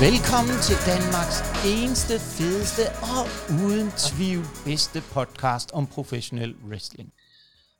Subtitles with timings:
[0.00, 2.82] Velkommen til Danmarks eneste, fedeste
[3.16, 3.24] og
[3.64, 7.12] uden tvivl bedste podcast om professionel wrestling.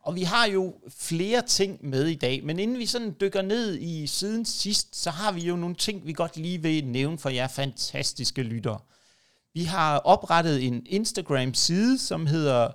[0.02, 3.78] Og vi har jo flere ting med i dag, men inden vi sådan dykker ned
[3.78, 7.28] i siden sidst, så har vi jo nogle ting, vi godt lige vil nævne for
[7.28, 8.78] jer fantastiske lyttere.
[9.54, 12.70] Vi har oprettet en Instagram-side, som hedder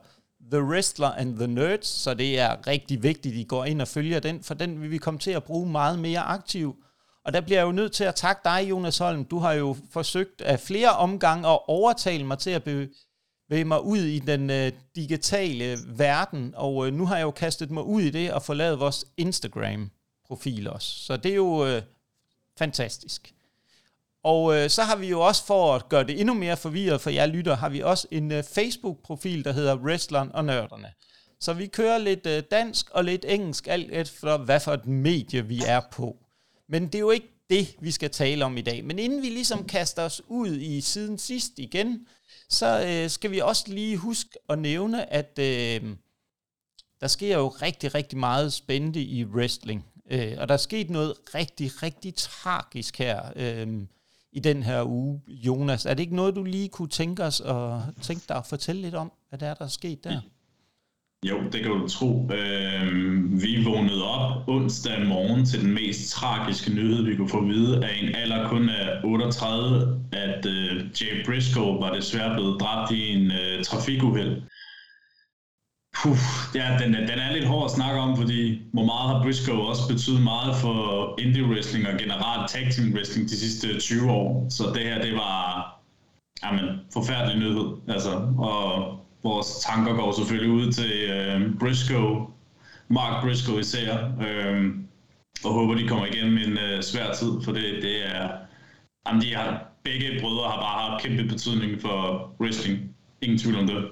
[0.51, 3.87] The Wrestler and the Nerds, så det er rigtig vigtigt, at I går ind og
[3.87, 6.75] følger den, for den vil vi komme til at bruge meget mere aktivt.
[7.25, 9.25] Og der bliver jeg jo nødt til at takke dig, Jonas Holm.
[9.25, 13.97] Du har jo forsøgt af flere omgange at overtale mig til at bevæge mig ud
[13.97, 18.09] i den øh, digitale verden, og øh, nu har jeg jo kastet mig ud i
[18.09, 21.05] det og forladet vores Instagram-profil også.
[21.05, 21.81] Så det er jo øh,
[22.57, 23.33] fantastisk.
[24.23, 27.09] Og øh, så har vi jo også, for at gøre det endnu mere forvirret for
[27.09, 30.93] jer lytter, har vi også en øh, Facebook-profil, der hedder Wrestleren og Nørderne.
[31.39, 35.45] Så vi kører lidt øh, dansk og lidt engelsk, alt efter hvad for et medie
[35.45, 36.24] vi er på.
[36.69, 38.85] Men det er jo ikke det, vi skal tale om i dag.
[38.85, 42.07] Men inden vi ligesom kaster os ud i siden sidst igen,
[42.49, 45.95] så øh, skal vi også lige huske at nævne, at øh,
[47.01, 49.85] der sker jo rigtig, rigtig meget spændende i wrestling.
[50.11, 53.67] Øh, og der er sket noget rigtig, rigtig tragisk her øh,
[54.31, 55.21] i den her uge.
[55.27, 58.81] Jonas, er det ikke noget, du lige kunne tænke os at tænke dig at fortælle
[58.81, 60.11] lidt om, hvad der er, der er sket der?
[61.29, 62.29] Jo, det kan du tro.
[62.33, 62.85] Øh,
[63.43, 67.85] vi vågnede op onsdag morgen til den mest tragiske nyhed, vi kunne få at vide,
[67.85, 73.09] af en alder kun af 38, at øh, Jay Briscoe var desværre blevet dræbt i
[73.09, 74.41] en øh, trafikuheld.
[75.95, 76.17] Puh,
[76.55, 79.87] ja, den, den er lidt hård at snakke om, fordi hvor meget har Briscoe også
[79.87, 80.75] betydet meget for
[81.19, 84.49] indie wrestling og generelt tag team wrestling de sidste 20 år.
[84.49, 85.39] Så det her, det var
[86.43, 87.67] jamen, forfærdelig nyhed.
[87.87, 92.27] Altså, og vores tanker går selvfølgelig ud til øh, Briscoe,
[92.87, 94.75] Mark Briscoe især, øh,
[95.45, 98.31] og håber, de kommer igennem en øh, svær tid, for det, det er...
[99.07, 102.95] Jamen, de har, begge brødre har bare haft kæmpe betydning for wrestling.
[103.21, 103.91] Ingen tvivl om det.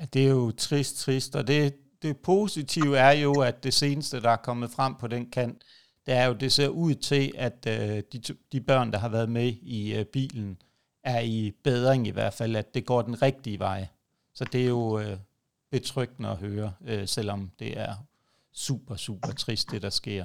[0.00, 4.20] Ja, det er jo trist, trist, og det, det positive er jo, at det seneste,
[4.20, 5.62] der er kommet frem på den kant,
[6.06, 8.20] det er jo, det ser ud til, at øh, de,
[8.52, 10.58] de børn, der har været med i øh, bilen,
[11.08, 13.86] er i bedring i hvert fald, at det går den rigtige vej.
[14.34, 15.16] Så det er jo øh,
[15.70, 17.94] betryggende at høre, øh, selvom det er
[18.52, 20.24] super, super trist, det der sker.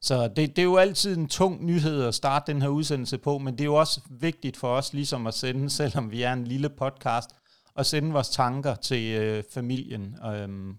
[0.00, 3.38] Så det, det er jo altid en tung nyhed at starte den her udsendelse på,
[3.38, 6.44] men det er jo også vigtigt for os ligesom at sende, selvom vi er en
[6.44, 7.30] lille podcast,
[7.76, 10.74] at sende vores tanker til øh, familien øh,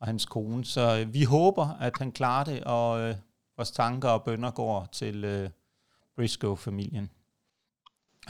[0.00, 0.64] og hans kone.
[0.64, 3.14] Så øh, vi håber, at han klarer det, og øh,
[3.56, 5.50] vores tanker og bønder går til øh,
[6.16, 7.10] Briscoe-familien.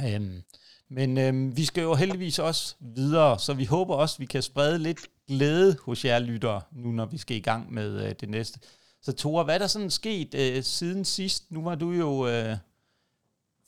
[0.05, 0.43] Øhm,
[0.89, 4.43] men øhm, vi skal jo heldigvis også videre, så vi håber også, at vi kan
[4.43, 8.29] sprede lidt glæde hos jer lyttere, nu når vi skal i gang med øh, det
[8.29, 8.61] næste.
[9.03, 11.53] Så Tore, hvad er der sådan sket øh, siden sidst?
[11.53, 12.57] Nu var du jo øh,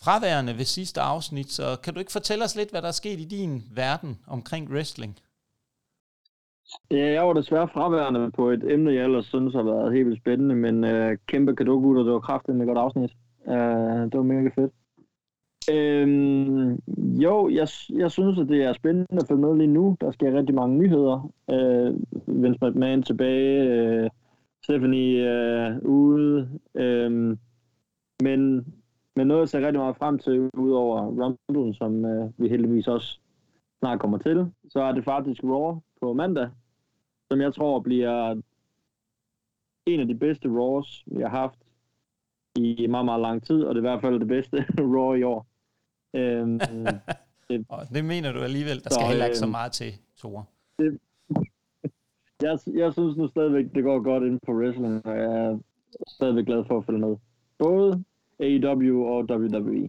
[0.02, 3.20] fraværende ved sidste afsnit, så kan du ikke fortælle os lidt, hvad der er sket
[3.20, 5.18] i din verden omkring wrestling?
[6.90, 10.20] Ja, jeg var desværre fraværende på et emne, jeg ellers synes har været helt vildt
[10.20, 13.12] spændende, men øh, kæmpe kado gutter, det var kraftigt med godt afsnit.
[13.48, 13.54] Øh,
[14.10, 14.72] det var mega fedt.
[15.72, 16.80] Øhm,
[17.20, 19.96] jo, jeg, jeg synes, at det er spændende at følge med lige nu.
[20.00, 21.30] Der sker rigtig mange nyheder.
[21.50, 21.94] Øh,
[22.42, 24.10] Vince McMahon tilbage, øh,
[24.64, 26.60] Stephanie øh, ude.
[26.74, 27.10] Øh,
[28.22, 28.66] men,
[29.16, 33.18] men noget, jeg ser rigtig meget frem til, udover Rumble, som øh, vi heldigvis også
[33.78, 36.48] snart kommer til, så er det faktisk Raw på mandag,
[37.30, 38.40] som jeg tror bliver
[39.86, 41.58] en af de bedste Raws, vi har haft
[42.56, 44.56] i meget, meget lang tid, og det er i hvert fald det bedste
[44.94, 45.47] Raw i år.
[46.14, 46.58] Øhm,
[47.48, 49.92] det, og det mener du alligevel, der så, skal heller ikke så øhm, meget til,
[50.16, 50.44] Tore.
[50.78, 50.98] Det,
[52.46, 55.58] jeg, jeg synes nu stadigvæk, det går godt ind på wrestling, og jeg er
[56.08, 57.16] stadigvæk glad for at følge med.
[57.58, 58.04] Både
[58.40, 59.88] AEW og WWE.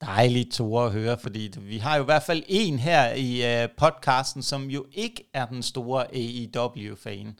[0.00, 3.70] Dejligt, Tore, at høre, fordi vi har jo i hvert fald en her i uh,
[3.76, 7.38] podcasten, som jo ikke er den store AEW-fan.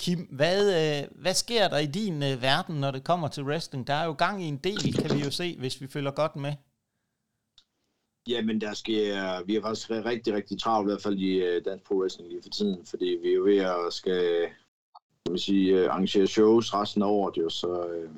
[0.00, 3.86] Kim, hvad, uh, hvad sker der i din uh, verden, når det kommer til wrestling?
[3.86, 6.36] Der er jo gang i en del, kan vi jo se, hvis vi følger godt
[6.36, 6.52] med.
[8.28, 11.84] Jamen, der sker, vi har faktisk rigtig, rigtig travlt, i hvert fald i øh, Dansk
[11.84, 14.40] Pro Wrestling lige for tiden, fordi vi er jo ved at skal,
[15.24, 18.10] kan man sige, øh, arrangere shows resten af året, jo, så, øh,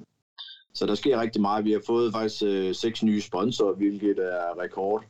[0.74, 1.64] så der sker rigtig meget.
[1.64, 5.04] Vi har fået faktisk øh, seks nye sponsorer, hvilket er rekord.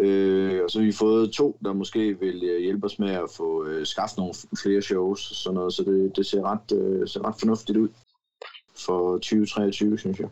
[0.00, 3.66] Øh, og så har vi fået to, der måske vil hjælpe os med at få
[3.66, 7.24] øh, skaffet nogle flere shows og sådan noget, så det, det ser, ret, øh, ser
[7.24, 7.88] ret fornuftigt ud
[8.76, 10.28] for 2023, synes jeg.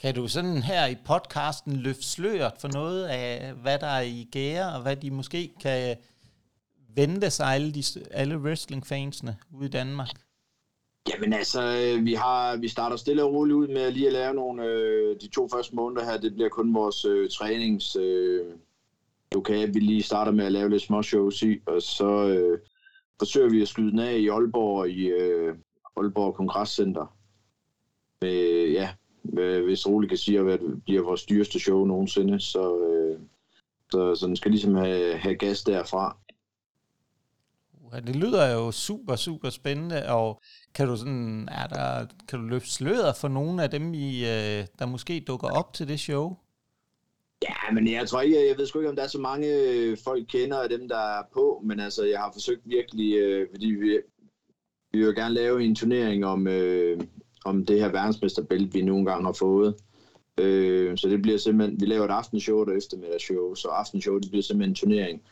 [0.00, 4.28] Kan du sådan her i podcasten løfte sløret for noget af, hvad der er i
[4.32, 5.96] gære, og hvad de måske kan
[6.94, 10.08] vente sig alle, de, alle wrestling-fansene ude i Danmark?
[11.08, 14.34] Jamen altså, øh, vi, har, vi starter stille og roligt ud med lige at lave
[14.34, 18.46] nogle, øh, de to første måneder her, det bliver kun vores øh, trænings, øh,
[19.36, 22.58] okay, vi lige starter med at lave lidt små shows i, og så øh,
[23.18, 25.56] forsøger vi at skyde den af i Aalborg, i øh,
[25.96, 27.16] Aalborg Kongresscenter.
[28.22, 28.90] Med, ja,
[29.32, 33.20] med, hvis roligt kan sige, at det bliver vores dyreste show nogensinde, så, øh,
[33.92, 36.16] så, så den skal ligesom have, have gas derfra.
[37.92, 40.42] Ja, det lyder jo super, super spændende, og
[40.74, 44.66] kan du sådan, er der, kan du løfte sløret for nogle af dem, I, øh,
[44.78, 46.36] der måske dukker op til det show?
[47.42, 49.96] Ja, men jeg tror ikke, jeg ved sgu ikke, om der er så mange øh,
[50.04, 53.66] folk kender af dem, der er på, men altså, jeg har forsøgt virkelig, øh, fordi
[53.66, 53.98] vi,
[54.92, 57.00] vi vil gerne lave en turnering om, øh,
[57.48, 59.74] om det her verdensmesterbælte, vi nogle gange har fået.
[60.40, 64.30] Øh, så det bliver simpelthen, vi laver et aftenshow og et eftermiddagsshow, så aftenshow, det
[64.30, 65.22] bliver simpelthen en turnering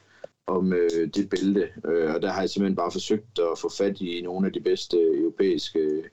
[0.46, 4.00] om øh, det bælte, øh, og der har jeg simpelthen bare forsøgt at få fat
[4.00, 6.04] i nogle af de bedste øh, europæiske øh,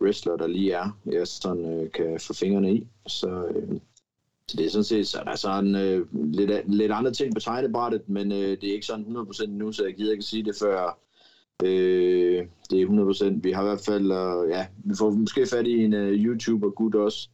[0.00, 2.86] wrestler, der lige er, jeg sådan øh, kan få fingrene i.
[3.06, 3.80] Så, øh,
[4.48, 7.40] så det er sådan set, så der er sådan øh, lidt, lidt andre ting på
[7.40, 10.56] tegnebrættet, men øh, det er ikke sådan 100% nu, så jeg gider ikke sige det
[10.56, 10.98] før
[11.64, 13.40] øh, det er 100%.
[13.42, 16.14] Vi har i hvert fald, uh, ja, vi får måske fat i en øh, uh,
[16.14, 17.28] YouTuber gut også,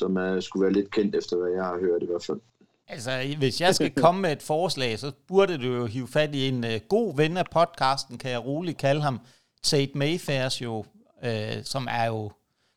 [0.00, 2.40] som uh, skulle være lidt kendt efter, hvad jeg har hørt i hvert fald.
[2.88, 6.48] Altså, hvis jeg skal komme med et forslag, så burde du jo hive fat i
[6.48, 9.20] en uh, god ven af podcasten, kan jeg roligt kalde ham,
[9.62, 10.84] Tate Mayfairs jo,
[11.22, 12.30] uh, som er jo,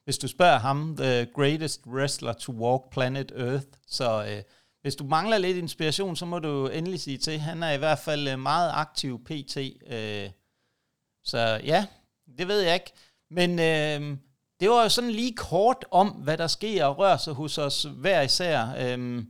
[0.03, 3.67] hvis du spørger ham, the greatest wrestler to walk planet Earth.
[3.87, 4.43] Så uh,
[4.81, 7.39] hvis du mangler lidt inspiration, så må du endelig sige til.
[7.39, 9.57] Han er i hvert fald meget aktiv pt.
[9.91, 10.42] Uh,
[11.23, 11.85] så ja,
[12.37, 12.91] det ved jeg ikke.
[13.31, 14.17] Men øh,
[14.59, 17.87] det var jo sådan lige kort om, hvad der sker og rører sig hos os
[17.97, 18.67] hver især.
[18.77, 19.23] Øh,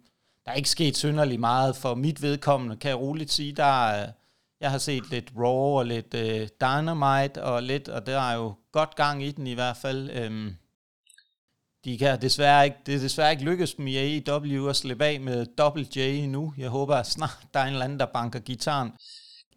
[0.45, 3.51] der er ikke sket synderligt meget for mit vedkommende, kan jeg roligt sige.
[3.51, 4.11] Der er,
[4.61, 8.53] jeg har set lidt Raw og lidt øh, Dynamite og lidt, og der er jo
[8.71, 10.09] godt gang i den i hvert fald.
[10.09, 10.55] Øhm,
[11.85, 15.19] de kan desværre ikke, det er desværre ikke lykkes dem i AEW at slippe af
[15.19, 16.53] med Double J endnu.
[16.57, 18.91] Jeg håber at snart, der er en eller anden, der banker gitaren,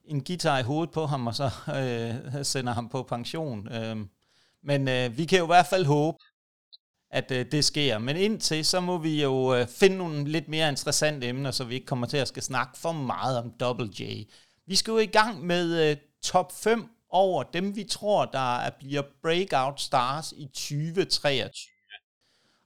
[0.07, 3.73] en guitar i hovedet på ham, og så øh, sender ham på pension.
[3.73, 3.97] Øh,
[4.63, 6.19] men øh, vi kan jo i hvert fald håbe,
[7.11, 7.99] at øh, det sker.
[7.99, 11.75] Men indtil, så må vi jo øh, finde nogle lidt mere interessante emner, så vi
[11.75, 14.25] ikke kommer til at skal snakke for meget om Double J.
[14.67, 18.71] Vi skal jo i gang med øh, top 5 over dem, vi tror, der er,
[18.71, 21.51] bliver breakout stars i 2023.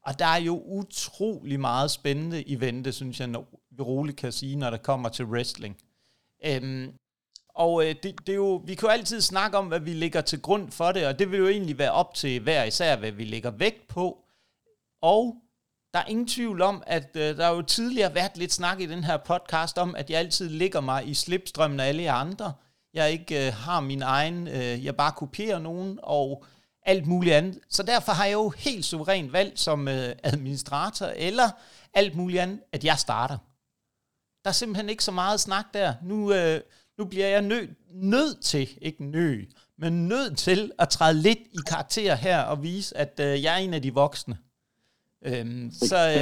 [0.07, 4.33] Og der er jo utrolig meget spændende i vente, synes jeg, når vi roligt kan
[4.33, 5.77] sige, når det kommer til wrestling.
[6.45, 6.93] Øhm,
[7.61, 10.21] og øh, det, det er jo, vi kan jo altid snakke om, hvad vi ligger
[10.21, 13.13] til grund for det, og det vil jo egentlig være op til hver især, hvad
[13.13, 14.25] vi lægger vægt på.
[15.03, 15.37] Og
[15.95, 18.87] der er ingen tvivl om, at øh, der har jo tidligere været lidt snak i
[18.87, 22.53] den her podcast om, at jeg altid ligger mig i slipstrømmen af alle jer andre.
[22.95, 26.45] Jeg ikke øh, har min egen, øh, jeg bare kopierer nogen og
[26.83, 27.59] alt muligt andet.
[27.69, 31.51] Så derfor har jeg jo helt suverænt valgt som øh, administrator eller
[31.95, 33.39] alt muligt andet, at jeg starter.
[34.45, 35.95] Der er simpelthen ikke så meget snak der.
[36.03, 36.61] Nu, øh,
[37.01, 39.45] nu bliver jeg nø- nødt til, ikke nø,
[39.79, 43.59] men nødt til at træde lidt i karakter her og vise, at øh, jeg er
[43.59, 44.39] en af de voksne.
[45.25, 46.21] Øhm, så, øh,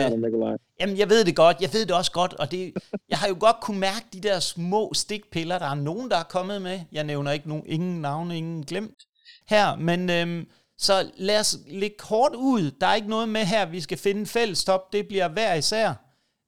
[0.80, 2.72] jamen, jeg ved det godt, jeg ved det også godt, og det,
[3.08, 6.22] jeg har jo godt kunne mærke de der små stikpiller, der er nogen, der er
[6.22, 6.80] kommet med.
[6.92, 9.06] Jeg nævner ikke nogen, ingen navne, ingen glemt
[9.48, 10.46] her, men øhm,
[10.78, 12.70] så lad os lægge kort ud.
[12.80, 15.94] Der er ikke noget med her, vi skal finde fælles top, det bliver hver især.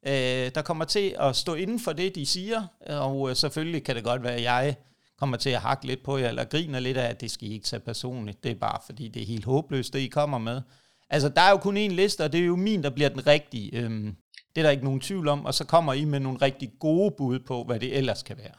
[0.06, 3.96] Øh, der kommer til at stå inden for det, de siger, og øh, selvfølgelig kan
[3.96, 4.76] det godt være, at jeg
[5.18, 7.52] kommer til at hakke lidt på jer, eller griner lidt af, at det skal I
[7.52, 8.44] ikke tage personligt.
[8.44, 10.62] Det er bare fordi, det er helt håbløst, det I kommer med.
[11.10, 13.26] Altså, der er jo kun én liste, og det er jo min, der bliver den
[13.26, 13.76] rigtige.
[13.76, 14.16] Øhm,
[14.54, 17.14] det er der ikke nogen tvivl om, og så kommer I med nogle rigtig gode
[17.18, 18.54] bud på, hvad det ellers kan være.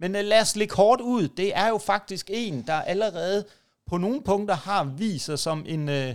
[0.00, 1.28] Men uh, lad os lægge hårdt ud.
[1.28, 3.44] Det er jo faktisk en, der allerede
[3.86, 6.14] på nogle punkter har vist sig som en øh,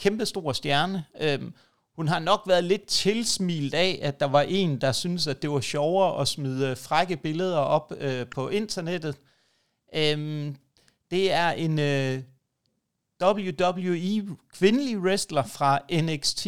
[0.00, 1.04] kæmpestor stjerne.
[1.20, 1.54] Øhm,
[1.98, 5.50] hun har nok været lidt tilsmilt af, at der var en, der synes at det
[5.50, 9.16] var sjovere at smide øh, frække billeder op øh, på internettet.
[9.94, 10.56] Øhm,
[11.10, 12.22] det er en øh,
[13.22, 16.46] WWE kvindelig wrestler fra NXT,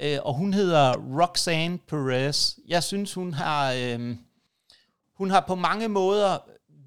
[0.00, 2.54] øh, og hun hedder Roxanne Perez.
[2.68, 4.16] Jeg synes, hun har, øh,
[5.14, 6.38] hun har på mange måder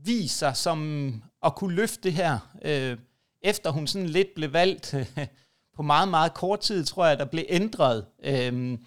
[0.03, 1.13] vist sig som
[1.43, 2.97] at kunne løfte det her, øh,
[3.41, 5.17] efter hun sådan lidt blev valgt øh,
[5.79, 8.77] på meget, meget kort tid, tror jeg, der blev ændret øh,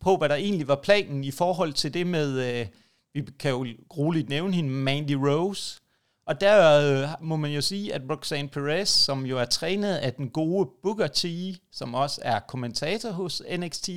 [0.00, 2.66] på, hvad der egentlig var planen i forhold til det med, øh,
[3.14, 3.66] vi kan jo
[3.96, 5.80] roligt nævne hende, Mandy Rose,
[6.26, 10.12] og der øh, må man jo sige, at Roxanne Perez, som jo er trænet af
[10.12, 11.24] den gode Booker T,
[11.70, 13.90] som også er kommentator hos NXT,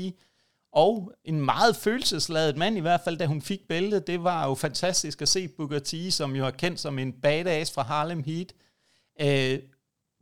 [0.74, 4.08] og en meget følelsesladet mand i hvert fald, da hun fik bæltet.
[4.08, 7.72] Det var jo fantastisk at se Booker T, som jo er kendt som en badass
[7.72, 8.54] fra Harlem Heat,
[9.22, 9.60] øh,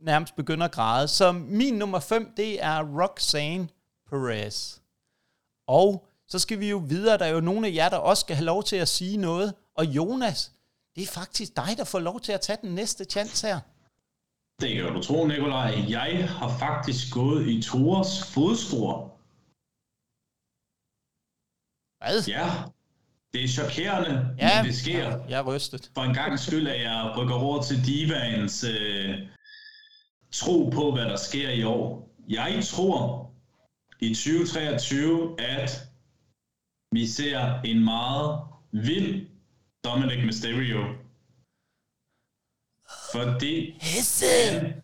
[0.00, 1.08] nærmest begynder at græde.
[1.08, 3.68] Så min nummer 5, det er Roxanne
[4.10, 4.78] Perez.
[5.66, 7.18] Og så skal vi jo videre.
[7.18, 9.54] Der er jo nogle af jer, der også skal have lov til at sige noget.
[9.76, 10.52] Og Jonas,
[10.96, 13.60] det er faktisk dig, der får lov til at tage den næste chance her.
[14.60, 15.74] Det kan du tro, Nikolaj.
[15.88, 19.14] Jeg har faktisk gået i Tores fodspor.
[22.00, 22.22] Hvad?
[22.28, 22.48] Ja,
[23.32, 25.24] det er chokerende, Ja, men det sker.
[25.28, 25.90] Jeg er rystet.
[25.94, 29.18] For en gang skyld, at jeg rykker over til Divaens øh,
[30.40, 32.08] tro på, hvad der sker i år.
[32.28, 33.30] Jeg tror
[34.00, 35.70] i 2023, at
[36.92, 38.40] vi ser en meget
[38.72, 39.26] vild
[39.84, 40.84] Dominic Mysterio.
[43.12, 44.82] Fordi han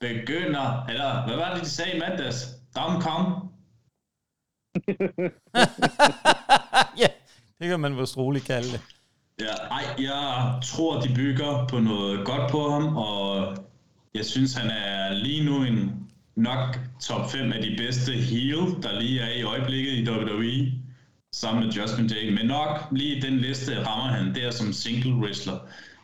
[0.00, 2.44] begynder, eller hvad var det, de sagde i mandags?
[2.76, 3.48] Dom Kong.
[7.02, 7.08] ja,
[7.58, 8.80] det kan man vist roligt kalde det.
[9.40, 13.56] Ja, ej, jeg tror, de bygger på noget godt på ham, og
[14.18, 19.00] jeg synes, han er lige nu en nok top 5 af de bedste heel, der
[19.00, 20.72] lige er i øjeblikket i WWE,
[21.34, 22.30] sammen med Justin Jake.
[22.30, 25.58] Men nok lige den liste rammer han der som single wrestler.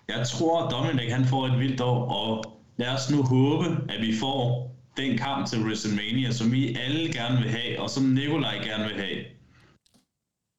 [0.09, 4.16] Jeg tror, Dominic han får et vildt år, og lad os nu håbe, at vi
[4.16, 8.85] får den kamp til WrestleMania, som vi alle gerne vil have, og som Nikolaj gerne
[8.85, 9.25] vil have.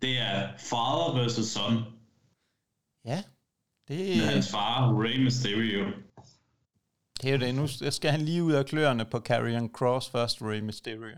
[0.02, 1.74] Det er father versus son
[3.06, 3.24] Ja,
[3.88, 6.05] det, med hans far, Rey Mysterio.
[7.26, 7.56] Det er jo det.
[7.84, 11.18] Nu skal han lige ud af kløerne på Karrion Cross først, Rey Mysterio.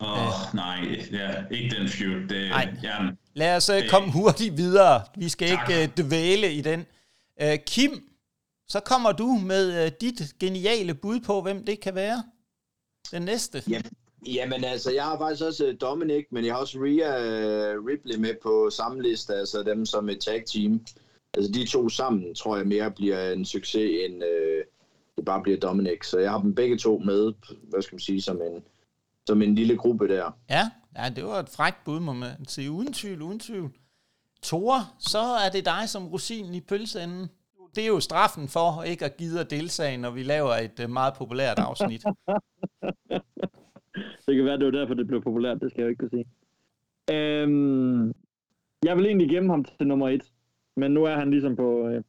[0.00, 2.28] Åh, oh, nej, ja, ikke den feud.
[2.28, 2.74] Det, Nej.
[2.82, 5.02] Jamen, Lad os uh, Det- komme hurtigt videre.
[5.16, 5.70] Vi skal Tak.
[5.70, 6.86] ikke uh, dvæle i den.
[7.42, 7.90] Uh, Kim,
[8.68, 12.24] så kommer du med uh, dit geniale bud på, hvem det kan være.
[13.12, 13.62] Den næste.
[13.70, 13.80] Ja.
[14.26, 18.16] Jamen altså, jeg har faktisk også øh, Dominic, men jeg har også Rhea øh, Ripley
[18.16, 20.86] med på samme liste, altså dem som et tag team.
[21.34, 24.64] Altså de to sammen, tror jeg mere bliver en succes, end øh,
[25.16, 26.06] det bare bliver Dominic.
[26.06, 27.32] Så jeg har dem begge to med,
[27.70, 28.62] hvad skal man sige, som en,
[29.26, 30.30] som en lille gruppe der.
[30.50, 32.70] Ja, ja, det var et frækt bud, må man sige.
[32.70, 33.70] Uden tvivl, uden tvivl.
[34.42, 37.28] Tore, så er det dig som rosinen i pølseenden.
[37.74, 40.90] Det er jo straffen for ikke at give at deltage, når vi laver et uh,
[40.90, 42.04] meget populært afsnit.
[44.26, 45.60] Det kan være, det var derfor, det blev populært.
[45.60, 46.26] Det skal jeg jo ikke kunne sige.
[47.12, 48.14] Øhm,
[48.84, 50.32] jeg vil egentlig gemme ham til nummer et.
[50.76, 52.02] Men nu er han ligesom på, øh,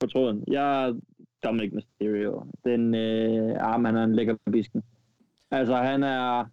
[0.00, 0.44] på tråden.
[0.48, 0.94] Jeg
[1.44, 2.46] Dominic Mysterio.
[2.64, 4.82] Den øh, arm, han er en lækker bisken.
[5.50, 6.44] Altså, han er...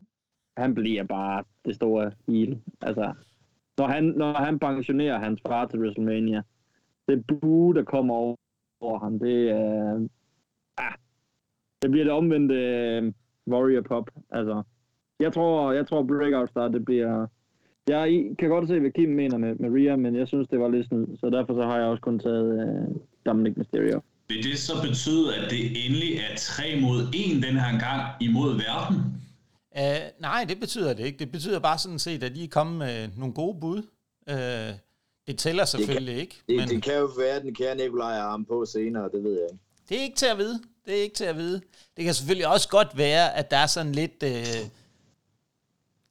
[0.58, 2.62] Han bliver bare det store heel.
[2.82, 3.14] Altså,
[3.78, 6.42] når han, når han pensionerer hans far til WrestleMania,
[7.08, 8.36] det bue, der kommer over,
[8.82, 9.96] over ham, det er...
[9.96, 10.02] Øh,
[10.78, 10.94] ah,
[11.82, 13.14] det bliver det omvendte øh,
[13.48, 14.10] Warrior Pop.
[14.30, 14.64] Altså,
[15.20, 17.28] jeg tror, jeg tror Breakout Star, det bliver...
[17.88, 20.68] Jeg kan godt se, hvad Kim mener med, med Rhea, men jeg synes, det var
[20.68, 21.18] lidt snyd.
[21.18, 25.36] Så derfor så har jeg også kun taget øh, Dominic Mysterio vil det så betyde,
[25.36, 28.98] at det endelig er 3 mod 1 den her gang imod verden?
[29.72, 31.20] Uh, nej, det betyder det ikke.
[31.20, 33.82] Det betyder bare sådan set, at de er kommet med nogle gode bud.
[34.32, 34.78] Uh,
[35.28, 36.36] det tæller selvfølgelig ikke.
[36.48, 36.70] Det, men...
[36.70, 39.48] det kan jo være, at den kære Nikolaj har ham på senere, det ved jeg
[39.52, 39.64] ikke.
[39.90, 40.62] Det er ikke til at vide.
[40.86, 41.62] Det er ikke til at vide.
[41.98, 44.70] Det kan selvfølgelig også godt være, at der er sådan lidt, øh,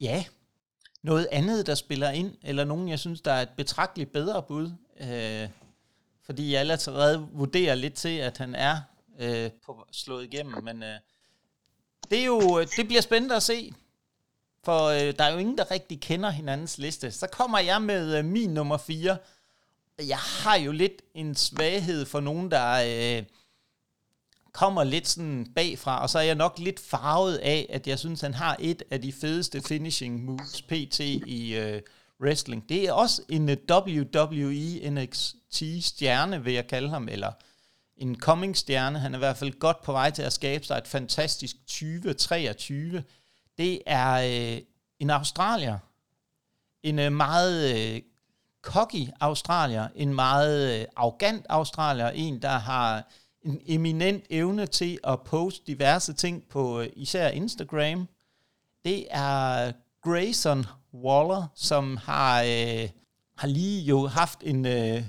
[0.00, 0.24] ja,
[1.02, 4.70] noget andet, der spiller ind, eller nogen, jeg synes, der er et betragteligt bedre bud.
[5.00, 5.48] Øh,
[6.26, 8.80] fordi jeg allerede vurderer lidt til, at han er
[9.18, 10.98] øh, på slået igennem, men øh,
[12.10, 13.72] det, er jo, øh, det bliver spændende at se.
[14.64, 17.10] For øh, der er jo ingen, der rigtig kender hinandens liste.
[17.10, 19.16] Så kommer jeg med øh, min nummer 4.
[19.98, 23.18] Jeg har jo lidt en svaghed for nogen, der...
[23.18, 23.24] Øh,
[24.56, 28.20] kommer lidt sådan bagfra, og så er jeg nok lidt farvet af, at jeg synes,
[28.20, 31.00] han har et af de fedeste finishing moves pt.
[31.00, 31.82] i øh,
[32.22, 32.68] wrestling.
[32.68, 37.32] Det er også en øh, WWE NXT-stjerne, vil jeg kalde ham, eller
[37.96, 38.98] en coming-stjerne.
[38.98, 43.04] Han er i hvert fald godt på vej til at skabe sig et fantastisk 2023.
[43.58, 44.60] Det er øh,
[44.98, 45.78] en australier.
[46.82, 48.02] En øh, meget øh,
[48.62, 49.88] cocky australier.
[49.94, 52.08] En meget øh, arrogant australier.
[52.08, 53.08] En, der har
[53.42, 58.08] en eminent evne til at poste diverse ting på øh, især Instagram.
[58.84, 60.66] Det er Grayson
[61.04, 62.88] Waller, som har, øh,
[63.36, 65.02] har lige jo haft en øh,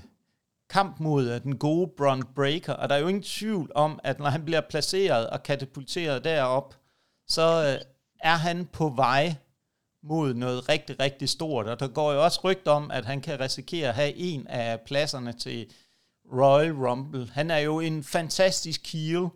[0.69, 4.19] kamp mod øh, den gode Bron Breaker, og der er jo ingen tvivl om, at
[4.19, 6.75] når han bliver placeret og katapulteret derop,
[7.27, 7.85] så øh,
[8.19, 9.35] er han på vej
[10.03, 11.67] mod noget rigtig, rigtig stort.
[11.67, 14.81] Og der går jo også rygt om, at han kan risikere at have en af
[14.81, 15.71] pladserne til
[16.33, 17.29] Royal Rumble.
[17.31, 19.27] Han er jo en fantastisk keel,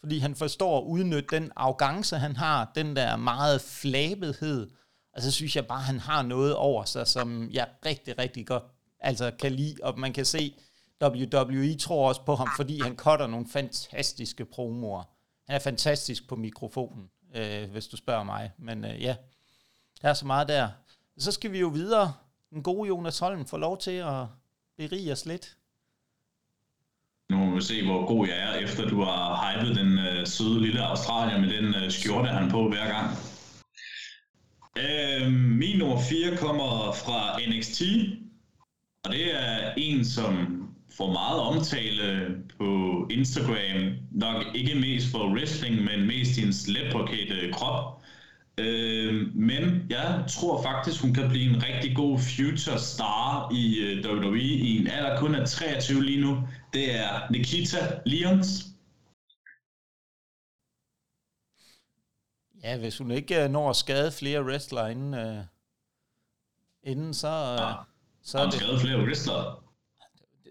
[0.00, 4.70] fordi han forstår at udnytte den arrogance, han har, den der meget flabethed.
[5.16, 8.46] Og så synes jeg bare, at han har noget over sig, som jeg rigtig, rigtig
[8.46, 8.62] godt
[9.00, 9.76] altså kan lide.
[9.82, 10.54] Og man kan se,
[11.02, 15.02] WWE tror også på ham, fordi han cutter nogle fantastiske promoer.
[15.46, 18.50] han er fantastisk på mikrofonen, øh, hvis du spørger mig.
[18.58, 19.16] Men øh, ja,
[20.02, 20.68] der er så meget der.
[21.18, 22.12] Så skal vi jo videre.
[22.50, 24.26] Den gode Jonas Holm får lov til at
[24.76, 25.56] berige os lidt.
[27.30, 30.60] Nu må vi se, hvor god jeg er, efter du har hypet den øh, søde
[30.60, 33.33] lille australier med den øh, skjorte, han på hver gang.
[34.78, 37.82] Øhm, min nummer 4 kommer fra NXT,
[39.04, 40.64] og det er en, som
[40.96, 43.92] får meget omtale på Instagram.
[44.10, 48.02] Nok ikke mest for wrestling, men mest i en læbrokate øh, krop.
[48.58, 54.04] Øh, men jeg tror faktisk, hun kan blive en rigtig god future star i øh,
[54.04, 56.38] WWE i en alder kun af 23 lige nu.
[56.72, 57.76] Det er Nikita
[58.06, 58.73] Lyons.
[62.64, 65.44] Ja, hvis hun ikke øh, når at skade flere wrestlere inden, øh,
[66.82, 67.72] inden så, øh, Ja.
[68.22, 69.56] så er det, skrevet flere wrestlere?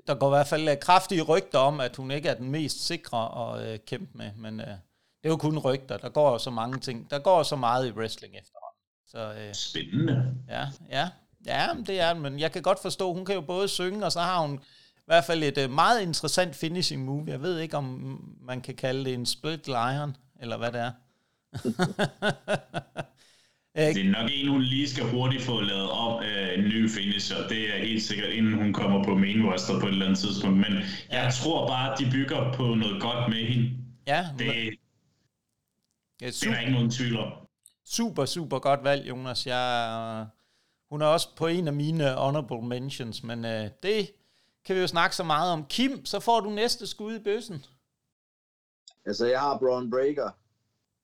[0.07, 2.85] der går i hvert fald øh, kraftige rygter om, at hun ikke er den mest
[2.87, 4.75] sikre at øh, kæmpe med, men øh, det
[5.23, 5.97] er jo kun rygter.
[5.97, 7.09] Der går jo så mange ting.
[7.09, 8.79] Der går så meget i wrestling efterhånden.
[9.07, 10.35] Så øh, Spændende.
[10.49, 11.09] ja, ja,
[11.45, 14.19] ja, det er men jeg kan godt forstå, hun kan jo både synge, og så
[14.19, 14.55] har hun
[14.97, 17.25] i hvert fald et øh, meget interessant finishing move.
[17.27, 20.91] Jeg ved ikke, om man kan kalde det en split lion, eller hvad det er.
[23.75, 27.47] Det er nok en, hun lige skal hurtigt få lavet om øh, en ny finisher.
[27.47, 30.57] Det er helt sikkert, inden hun kommer på main roster på et eller andet tidspunkt.
[30.57, 30.73] Men
[31.11, 33.71] jeg tror bare, at de bygger på noget godt med hende.
[34.07, 34.77] ja, Det, ja, det
[36.21, 37.31] er der super, ikke nogen tvivl om.
[37.85, 39.47] super, super godt valg, Jonas.
[39.47, 39.89] Jeg,
[40.21, 40.27] øh,
[40.89, 44.11] hun er også på en af mine honorable mentions, men øh, det
[44.65, 45.65] kan vi jo snakke så meget om.
[45.65, 47.65] Kim, så får du næste skud i bøssen.
[49.05, 50.29] Altså, jeg har Braun Breaker,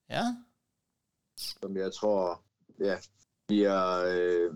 [0.10, 0.24] Ja,
[1.38, 2.42] som jeg tror,
[2.80, 2.96] ja,
[3.48, 4.52] bliver øh,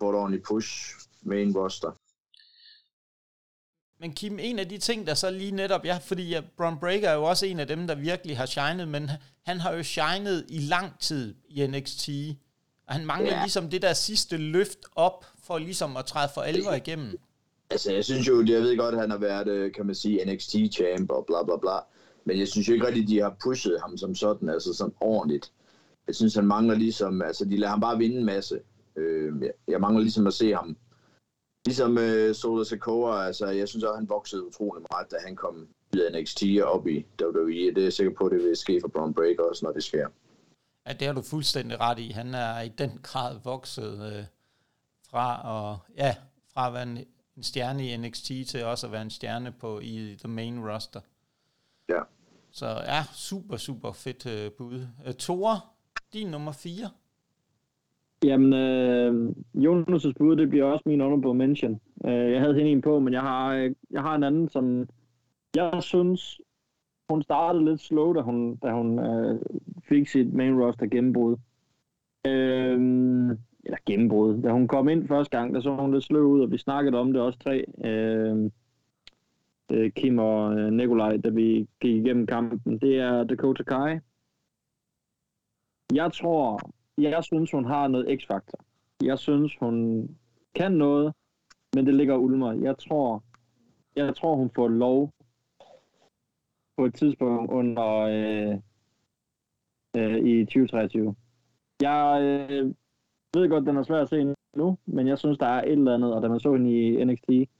[0.00, 1.92] får et ordentligt push main roster.
[4.00, 7.08] Men Kim, en af de ting, der så lige netop, ja, fordi ja, Braun Breaker
[7.08, 9.10] er jo også en af dem, der virkelig har shined, men
[9.46, 12.08] han har jo shined i lang tid i NXT,
[12.86, 13.42] og han mangler Ja.
[13.42, 17.18] ligesom det der sidste løft op, for ligesom at træde for alvor igennem.
[17.70, 20.24] Altså, jeg synes jo, jeg ved godt, at han har været, øh, kan man sige,
[20.24, 21.78] NXT-champ og bla bla bla.
[22.30, 25.52] Men jeg synes jo ikke rigtigt, de har pushet ham som sådan, altså sådan ordentligt.
[26.06, 28.60] Jeg synes, han mangler ligesom, altså de lader ham bare vinde en masse.
[28.96, 30.76] Øh, jeg, jeg mangler ligesom at se ham.
[31.66, 35.68] Ligesom øh, Sola Sakura, altså jeg synes også, han voksede utrolig meget, da han kom
[35.94, 37.74] ud af NXT og op i WWE.
[37.74, 40.08] Det er jeg sikker på, det vil ske for Braun Breaker også, når det sker.
[40.86, 42.10] Ja, det har du fuldstændig ret i.
[42.10, 44.24] Han er i den grad vokset øh,
[45.10, 46.16] fra, og, ja,
[46.54, 46.98] fra at være en,
[47.36, 51.00] en stjerne i NXT til også at være en stjerne på i the main roster.
[51.88, 52.00] Ja.
[52.52, 54.86] Så ja, super, super fedt øh, bud.
[55.06, 55.60] Øh, Tore,
[56.12, 56.72] din nummer 4.
[58.24, 61.80] Jamen, øh, Jonas' bud, det bliver også min honorable mention.
[62.04, 64.88] Øh, jeg havde hende en på, men jeg har, øh, jeg har en anden, som
[65.56, 66.40] jeg synes,
[67.10, 69.40] hun startede lidt slow, da hun, da hun øh,
[69.88, 71.36] fik sit main roster gennembrud.
[72.26, 72.80] Øh,
[73.64, 74.42] eller gennembrud.
[74.42, 76.98] Da hun kom ind første gang, der så hun lidt sløv ud, og vi snakkede
[76.98, 77.64] om det også tre.
[77.84, 78.50] Øh,
[79.70, 82.78] øh, Kim og øh, Nikolaj, da vi gik igennem kampen.
[82.78, 83.98] Det er Dakota Kai.
[85.94, 86.60] Jeg tror,
[86.98, 88.58] jeg synes, hun har noget x-faktor.
[89.02, 90.08] Jeg synes, hun
[90.54, 91.14] kan noget,
[91.74, 92.52] men det ligger ulmer.
[92.52, 93.24] Jeg tror,
[93.96, 95.12] jeg tror, hun får lov
[96.76, 98.58] på et tidspunkt under øh,
[99.96, 101.14] øh, i 2023.
[101.82, 102.74] Jeg øh,
[103.34, 105.94] ved godt, den er svær at se nu, men jeg synes, der er et eller
[105.94, 107.50] andet, og da man så hende i NXT,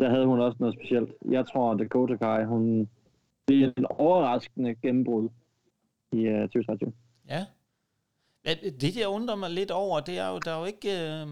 [0.00, 1.10] der havde hun også noget specielt.
[1.30, 2.88] Jeg tror, Dakota Kai, hun
[3.46, 5.28] bliver en overraskende gennembrud
[6.12, 6.92] i øh, uh, 2023.
[7.28, 7.46] Ja.
[8.44, 10.88] Men det, der undrer mig lidt over, det er jo, der er jo ikke...
[10.90, 11.26] Øh,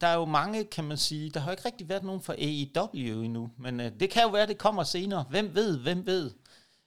[0.00, 2.32] der- er jo mange, kan man sige, der har jo ikke rigtig været nogen for
[2.32, 5.24] AEW endnu, men øh, det kan jo være, det kommer senere.
[5.30, 6.30] Hvem ved, hvem ved?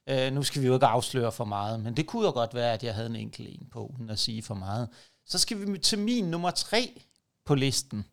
[0.09, 2.73] Øh, nu skal vi jo ikke afsløre for meget, men det kunne jo godt være,
[2.73, 4.89] at jeg havde en enkelt en på, uden at sige for meget.
[5.25, 7.01] Så skal vi til min nummer tre
[7.45, 8.05] på listen.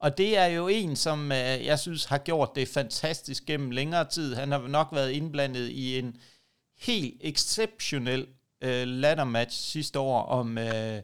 [0.00, 4.04] Og det er jo en, som øh, jeg synes har gjort det fantastisk gennem længere
[4.04, 4.34] tid.
[4.34, 6.16] Han har nok været indblandet i en
[6.78, 8.26] helt exceptionel
[8.60, 11.02] øh, ladder match sidste år om øh,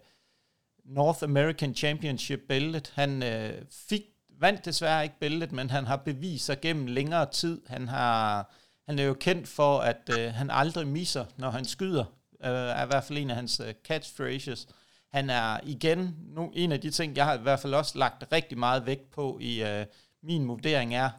[0.84, 2.92] North American Championship bæltet.
[2.94, 4.02] Han øh, fik
[4.40, 7.60] vandt desværre ikke bæltet, men han har bevist sig gennem længere tid.
[7.66, 8.52] Han har
[8.88, 12.04] han er jo kendt for, at øh, han aldrig misser, når han skyder.
[12.44, 14.68] Øh, er i hvert fald en af hans øh, catchphrases.
[15.12, 18.32] Han er igen nu, en af de ting, jeg har i hvert fald også lagt
[18.32, 19.86] rigtig meget vægt på i øh,
[20.22, 21.10] min vurdering er,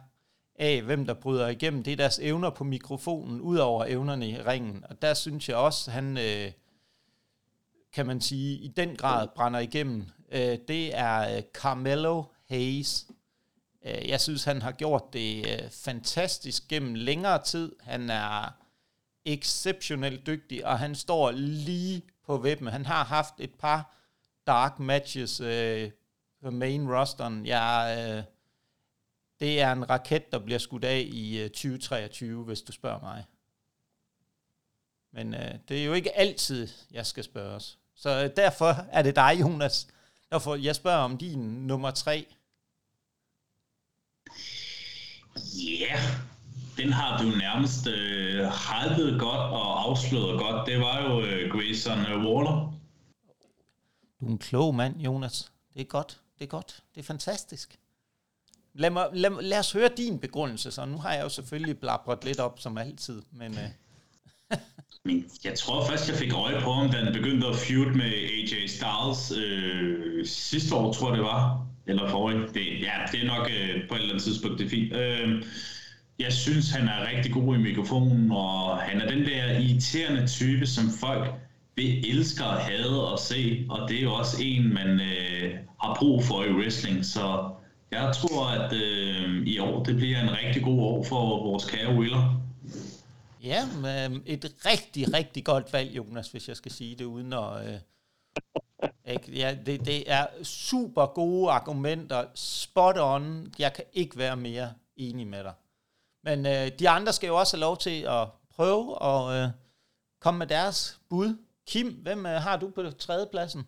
[0.58, 4.38] af hvem der bryder igennem, det er deres evner på mikrofonen, ud over evnerne i
[4.38, 4.84] ringen.
[4.90, 6.52] Og der synes jeg også, han, øh,
[7.92, 10.06] kan man sige, i den grad brænder igennem.
[10.32, 13.06] Øh, det er øh, Carmelo Hayes.
[13.86, 17.72] Øh, jeg synes, han har gjort det øh, fantastisk gennem længere tid.
[17.80, 18.54] Han er
[19.24, 22.68] exceptionelt dygtig, og han står lige på webben.
[22.68, 23.94] Han har haft et par
[24.46, 25.90] dark matches øh,
[26.42, 27.46] på main rosteren.
[27.46, 28.24] Jeg, øh,
[29.40, 33.24] det er en raket, der bliver skudt af i øh, 2023, hvis du spørger mig.
[35.12, 37.78] Men øh, det er jo ikke altid, jeg skal spørges.
[37.94, 39.88] Så øh, derfor er det dig, Jonas.
[40.30, 42.26] Derfor jeg spørger om din nummer tre.
[45.36, 46.33] Ja, yeah
[46.76, 50.68] den har du nærmest øh, hypet godt og afsløret godt.
[50.68, 52.74] Det var jo øh, Grayson øh, Waller.
[54.20, 55.52] Du er en klog mand, Jonas.
[55.74, 56.20] Det er godt.
[56.38, 56.82] Det er godt.
[56.94, 57.78] Det er fantastisk.
[58.74, 62.24] Lad, mig, lad, lad os høre din begrundelse, så nu har jeg jo selvfølgelig blabret
[62.24, 63.52] lidt op som altid, men...
[63.52, 64.58] Øh.
[65.06, 68.04] Men jeg tror først, jeg fik øje på ham, da han begyndte at feud med
[68.04, 71.66] AJ Styles øh, sidste år, tror jeg det var.
[71.86, 72.38] Eller forrige.
[72.38, 74.92] Det, ja, det er nok øh, på et eller andet tidspunkt, det er fint.
[74.96, 75.42] Øh,
[76.18, 80.66] jeg synes, han er rigtig god i mikrofonen, og han er den der irriterende type,
[80.66, 81.32] som folk
[81.76, 85.96] vil elsker at hade at se, og det er jo også en, man øh, har
[85.98, 87.50] brug for i wrestling, så
[87.90, 91.94] jeg tror, at øh, i år, det bliver en rigtig god år for vores kære
[91.94, 92.40] Willer.
[93.42, 93.62] Ja,
[94.26, 97.68] et rigtig, rigtig godt valg, Jonas, hvis jeg skal sige det, uden at...
[97.68, 97.78] Øh,
[99.06, 99.32] ikke?
[99.32, 103.54] Ja, det, det er super gode argumenter, spot on.
[103.58, 105.52] Jeg kan ikke være mere enig med dig.
[106.24, 109.48] Men øh, de andre skal jo også have lov til at prøve at øh,
[110.20, 111.36] komme med deres bud.
[111.66, 113.66] Kim, hvem øh, har du på tredjepladsen?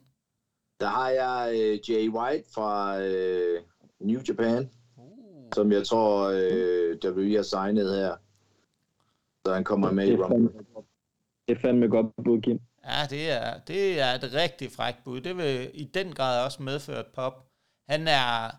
[0.81, 3.62] Der har jeg øh, Jay White fra øh,
[4.01, 5.49] New Japan, uh.
[5.55, 8.16] som jeg tror, øh, der vil have signet her.
[9.47, 10.64] Så han kommer med i Rumble.
[11.49, 12.61] Det er fandme godt bud, Kim.
[12.85, 15.21] Ja, det er, det er et rigtig frækt bud.
[15.21, 17.47] Det vil i den grad også medføre et pop.
[17.88, 18.51] Han er,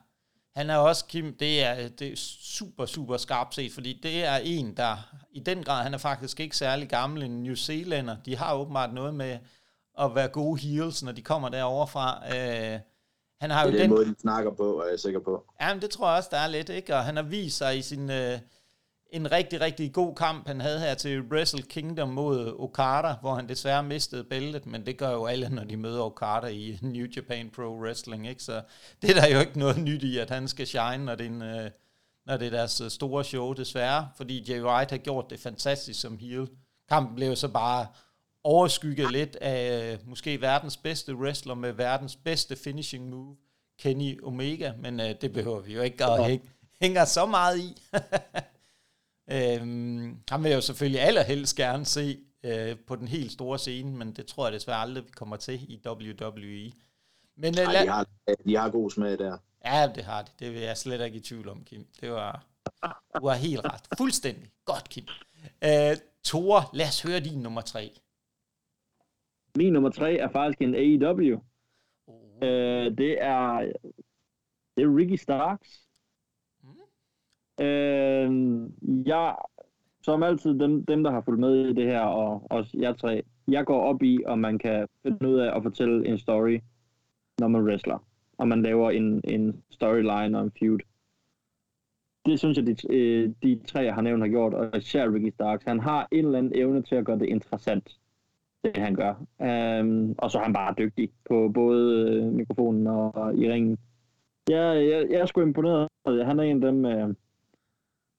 [0.58, 4.36] han er også, Kim, det er, det er super, super skarpt set, fordi det er
[4.36, 8.16] en, der i den grad, han er faktisk ikke særlig gammel, en New Zealander.
[8.26, 9.38] De har åbenbart noget med
[10.00, 12.24] at være gode heels, når de kommer derovre fra.
[12.26, 12.80] Øh,
[13.42, 15.46] han har det er jo den, den måde, de snakker på, er jeg sikker på.
[15.62, 16.96] Ja, men det tror jeg også, der er lidt, ikke?
[16.96, 18.12] Og han har vist sig i sin...
[18.12, 18.40] Øh,
[19.12, 23.50] en rigtig, rigtig god kamp, han havde her til Wrestle Kingdom mod Okada, hvor han
[23.50, 27.50] desværre mistede bæltet, men det gør jo alle, når de møder Okada i New Japan
[27.50, 28.44] Pro Wrestling, ikke?
[28.44, 28.62] Så
[29.02, 31.30] det er der jo ikke noget nyt i, at han skal shine, når det er,
[31.30, 31.72] en, øh,
[32.26, 36.02] når det er deres øh, store show, desværre, fordi Jay White har gjort det fantastisk
[36.02, 36.48] som heel.
[36.90, 37.88] Kampen blev så bare
[38.44, 43.36] overskygget lidt af øh, måske verdens bedste wrestler med verdens bedste finishing move,
[43.80, 46.50] Kenny Omega, men øh, det behøver vi jo ikke at hænge,
[46.82, 47.78] hænge så meget i.
[49.32, 54.12] øhm, han vil jo selvfølgelig allerhelst gerne se øh, på den helt store scene, men
[54.12, 56.72] det tror jeg desværre aldrig, vi kommer til i WWE.
[57.36, 58.08] Men, øh, Ej, de, har,
[58.46, 59.38] de har god smag der.
[59.66, 60.32] Ja, det har de.
[60.40, 61.86] Det vil jeg slet ikke i tvivl om, Kim.
[62.02, 62.46] Det var,
[63.22, 63.88] du har helt ret.
[63.98, 64.52] Fuldstændig.
[64.66, 65.06] Godt, Kim.
[65.64, 67.92] Øh, Tore, lad os høre din nummer tre.
[69.56, 71.40] Min nummer tre er faktisk en AEW.
[72.08, 72.48] Uh.
[72.48, 73.72] Øh, det er
[74.78, 75.87] det er Ricky Starks.
[77.62, 78.32] Øh,
[79.08, 79.36] jeg,
[80.02, 83.24] som altid dem, dem, der har fulgt med i det her, og også jeg tre,
[83.48, 86.60] jeg går op i, om man kan finde ud af at fortælle en story,
[87.40, 87.98] når man wrestler.
[88.38, 90.80] Og man laver en, en storyline og en feud.
[92.26, 95.32] Det synes jeg, de, øh, de tre, jeg har nævnt, har gjort, og især Ricky
[95.34, 95.64] Starks.
[95.64, 97.98] Han har en eller anden evne til at gøre det interessant
[98.64, 99.14] det han gør.
[99.80, 103.78] Um, og så er han bare dygtig på både øh, mikrofonen og, og i ringen.
[104.50, 105.88] Ja, jeg, jeg er sgu imponeret.
[106.06, 106.86] Han er en af dem...
[106.86, 107.14] øh,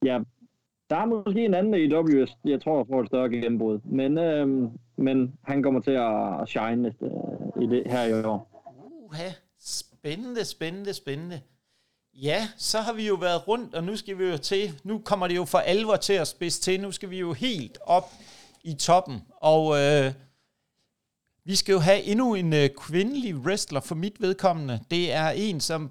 [0.04, 0.18] ja,
[0.90, 3.78] der er måske en anden i AWS, jeg tror, får et større gennembrud.
[3.84, 8.64] Men, uh, men han kommer til at shine øh, i det her i år.
[9.06, 9.28] Uha,
[9.60, 11.40] spændende, spændende, spændende.
[12.14, 15.28] Ja, så har vi jo været rundt, og nu skal vi jo til, nu kommer
[15.28, 18.10] det jo for alvor til at spidse til, nu skal vi jo helt op
[18.64, 20.12] i toppen, og øh,
[21.44, 24.80] vi skal jo have endnu en øh, kvindelig wrestler for mit vedkommende.
[24.90, 25.90] Det er en, som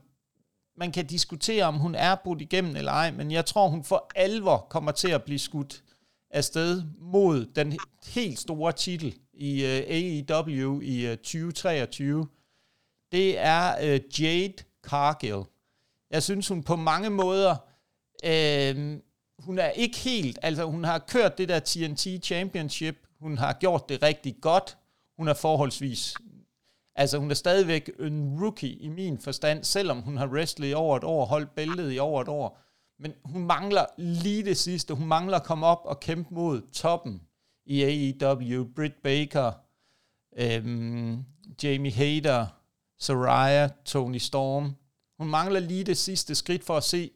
[0.77, 4.11] man kan diskutere, om hun er brudt igennem eller ej, men jeg tror, hun for
[4.15, 5.83] alvor kommer til at blive skudt
[6.29, 9.83] afsted mod den helt store titel i øh,
[10.29, 12.27] AEW i øh, 2023.
[13.11, 15.43] Det er øh, Jade Cargill.
[16.11, 17.55] Jeg synes, hun på mange måder,
[18.23, 18.97] øh,
[19.39, 23.89] hun er ikke helt, altså hun har kørt det der TNT Championship, hun har gjort
[23.89, 24.77] det rigtig godt,
[25.17, 26.13] hun er forholdsvis...
[26.99, 30.97] Altså, hun er stadigvæk en rookie i min forstand, selvom hun har wrestlet i over
[30.97, 32.59] et år, holdt bæltet i over et år.
[32.99, 34.93] Men hun mangler lige det sidste.
[34.93, 37.21] Hun mangler at komme op og kæmpe mod toppen
[37.65, 38.65] i AEW.
[38.75, 39.51] Britt Baker,
[40.37, 41.23] øhm,
[41.63, 42.47] Jamie Hayter,
[42.99, 44.75] Soraya, Tony Storm.
[45.19, 47.11] Hun mangler lige det sidste skridt for at se,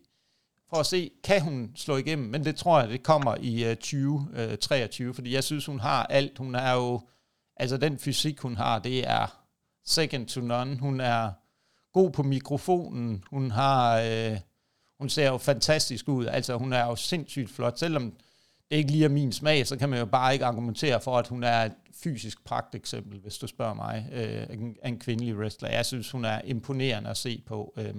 [0.70, 3.76] for at se, kan hun slå igennem, men det tror jeg, det kommer i uh,
[3.76, 6.38] 2023, uh, fordi jeg synes, hun har alt.
[6.38, 7.02] Hun er jo,
[7.58, 9.41] altså den fysik, hun har, det er
[9.92, 10.80] second to none.
[10.80, 11.32] Hun er
[11.94, 14.40] god på mikrofonen, hun har, Øh,
[15.00, 18.14] hun ser jo fantastisk ud, altså hun er jo sindssygt flot, selvom
[18.72, 21.28] det ikke lige er min smag, så kan man jo bare ikke argumentere for, at
[21.28, 21.74] hun er et
[22.04, 25.70] fysisk pragteksempel, hvis du spørger mig, øh, en, en kvindelig wrestler.
[25.70, 27.74] Jeg synes, hun er imponerende at se på.
[27.78, 27.94] Øh,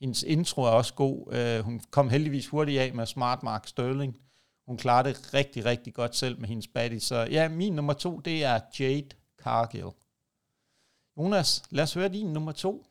[0.00, 1.34] hendes intro er også god.
[1.34, 4.16] Øh, hun kom heldigvis hurtigt af med Smart Mark Sterling.
[4.66, 6.98] Hun klarede det rigtig, rigtig godt selv med hendes body.
[6.98, 9.08] Så ja, min nummer to, det er Jade
[9.42, 9.90] Cargill.
[11.18, 12.86] Jonas, lad os høre din nummer to.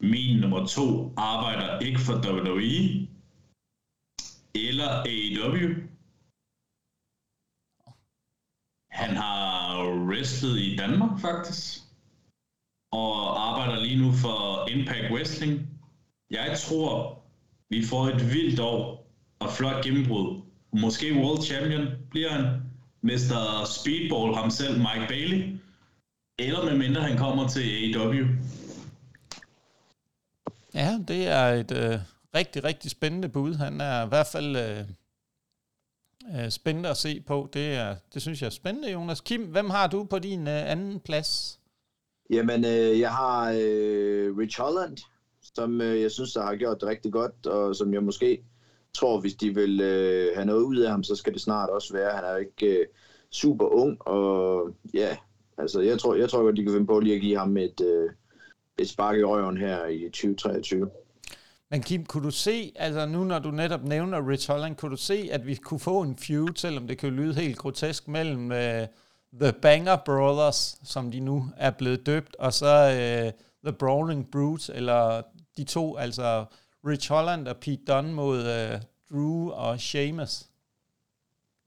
[0.00, 3.08] Min nummer to arbejder ikke for WWE
[4.54, 5.68] eller AEW.
[8.90, 9.48] Han har
[10.08, 11.82] wrestlet i Danmark faktisk,
[12.92, 13.14] og
[13.48, 15.52] arbejder lige nu for Impact Wrestling.
[16.30, 17.22] Jeg tror,
[17.68, 18.82] vi får et vildt år
[19.38, 20.42] og flot gennembrud.
[20.72, 22.71] Måske World Champion bliver han.
[23.02, 23.64] Mr.
[23.64, 25.56] Speedball ham selv, Mike Bailey.
[26.38, 28.26] Eller med mindre han kommer til AEW.
[30.74, 31.98] Ja, det er et øh,
[32.34, 33.54] rigtig, rigtig spændende bud.
[33.54, 34.84] Han er i hvert fald øh,
[36.36, 37.48] øh, spændende at se på.
[37.52, 39.20] Det, er, det synes jeg er spændende, Jonas.
[39.20, 41.60] Kim, hvem har du på din øh, anden plads?
[42.30, 44.98] Jamen, øh, jeg har øh, Rich Holland,
[45.54, 48.42] som øh, jeg synes, der har gjort det rigtig godt, og som jeg måske
[48.94, 51.92] tror, hvis de vil øh, have noget ud af ham, så skal det snart også
[51.92, 52.10] være.
[52.10, 52.86] Han er ikke øh,
[53.30, 55.16] super ung, og ja,
[55.58, 57.80] altså jeg tror, jeg tror at de kan finde på lige at give ham et,
[57.80, 58.10] øh,
[58.78, 60.90] et spark i røven her i 2023.
[61.70, 64.96] Men Kim, kunne du se, altså nu når du netop nævner Rich Holland, kunne du
[64.96, 68.88] se, at vi kunne få en feud, selvom det kan lyde helt grotesk, mellem uh,
[69.40, 73.32] The Banger Brothers, som de nu er blevet døbt, og så uh,
[73.64, 75.22] The Brawling Brute, eller
[75.56, 76.44] de to, altså
[76.86, 80.46] Rich Holland og Pete Dunne mod uh, Drew og Sheamus?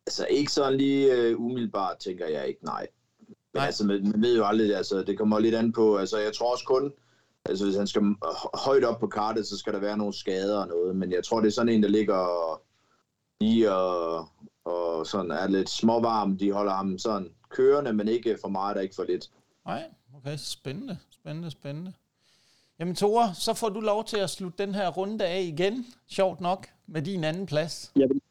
[0.08, 2.88] Altså ikke sådan lige uh, umiddelbart, tænker jeg ikke, nej.
[3.28, 3.66] Men nej.
[3.66, 6.52] altså, man, man ved jo aldrig, altså det kommer lidt an på, altså jeg tror
[6.52, 6.94] også kun,
[7.50, 8.02] Altså hvis han skal
[8.66, 10.96] højt op på kartet, så skal der være nogle skader og noget.
[10.96, 12.62] Men jeg tror, det er sådan en, der ligger
[13.40, 14.30] i og,
[14.66, 16.38] og sådan er lidt småvarm.
[16.38, 19.32] De holder ham sådan kørende, men ikke for meget og ikke for lidt.
[19.66, 19.84] Nej,
[20.18, 20.38] okay.
[20.38, 21.94] Spændende, spændende, spændende.
[22.80, 25.86] Jamen Tore, så får du lov til at slutte den her runde af igen.
[26.08, 27.94] Sjovt nok, med din anden plads.
[27.96, 28.22] Jeg vil,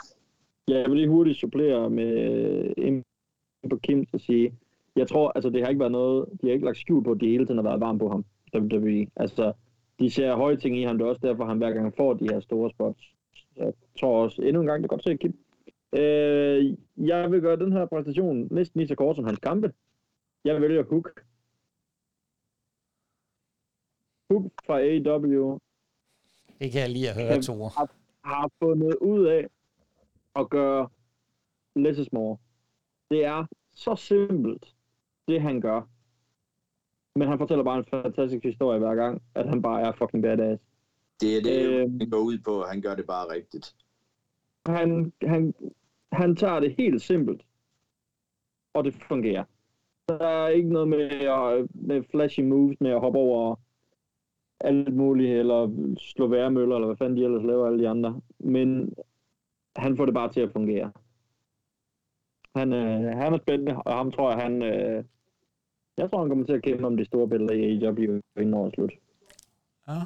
[0.69, 3.05] jeg vil lige hurtigt supplere med øh, en
[3.71, 4.55] på Kim og sige,
[4.97, 7.21] jeg tror, altså det har ikke været noget, de har ikke lagt skjul på, at
[7.21, 8.25] de hele tiden har været varm på ham.
[8.57, 9.07] WWE.
[9.17, 9.53] Altså,
[10.01, 12.29] de ser høje ting i ham, det er også derfor, han hver gang får de
[12.31, 13.03] her store spots.
[13.57, 15.35] Jeg tror også endnu en gang, det er godt se, Kim.
[15.97, 19.73] Øh, jeg vil gøre den her præstation næsten lige så kort som hans kampe.
[20.45, 21.25] Jeg vælger Hook.
[24.31, 25.59] Hook fra AEW.
[26.61, 27.71] Det kan jeg lige at høre, Tore.
[27.77, 27.91] Har,
[28.25, 29.47] har fundet ud af
[30.37, 30.89] at gøre
[31.77, 32.37] less more.
[33.11, 34.75] Det er så simpelt,
[35.29, 35.89] det han gør.
[37.19, 40.63] Men han fortæller bare en fantastisk historie hver gang, at han bare er fucking badass.
[41.21, 42.63] Det er det, øh, han går ud på.
[42.63, 43.75] Han gør det bare rigtigt.
[44.67, 45.55] Han, han,
[46.13, 47.43] han tager det helt simpelt,
[48.75, 49.45] og det fungerer.
[50.09, 53.57] Der er ikke noget med, med flashy moves, med at hoppe over
[54.65, 58.21] alt muligt, eller slå værmøller, eller hvad fanden de ellers laver alle de andre.
[58.39, 58.95] Men
[59.77, 60.93] han får det bare til at fungere.
[62.57, 65.05] Han, øh, han er spændende, og ham tror jeg, han, øh,
[65.99, 68.75] jeg tror, han kommer til at kæmpe om de store billeder i AEW inden årets
[68.75, 68.93] slut.
[69.89, 70.01] Ja.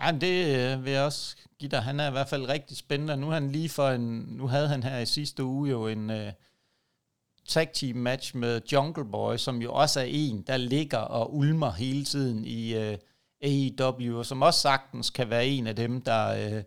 [0.00, 1.82] Ja, det øh, vil jeg også give dig.
[1.82, 3.16] Han er i hvert fald rigtig spændende.
[3.16, 6.32] Nu, han lige for en, nu havde han her i sidste uge jo en øh,
[7.48, 11.70] tag team match med Jungle Boy, som jo også er en, der ligger og ulmer
[11.70, 12.98] hele tiden i øh,
[13.42, 16.62] AEW, og som også sagtens kan være en af dem, der øh,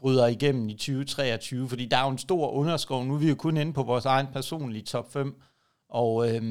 [0.00, 3.04] bryder igennem i 2023, fordi der er jo en stor underskov.
[3.04, 5.40] Nu er vi jo kun inde på vores egen personlige top 5,
[5.88, 6.42] og øh,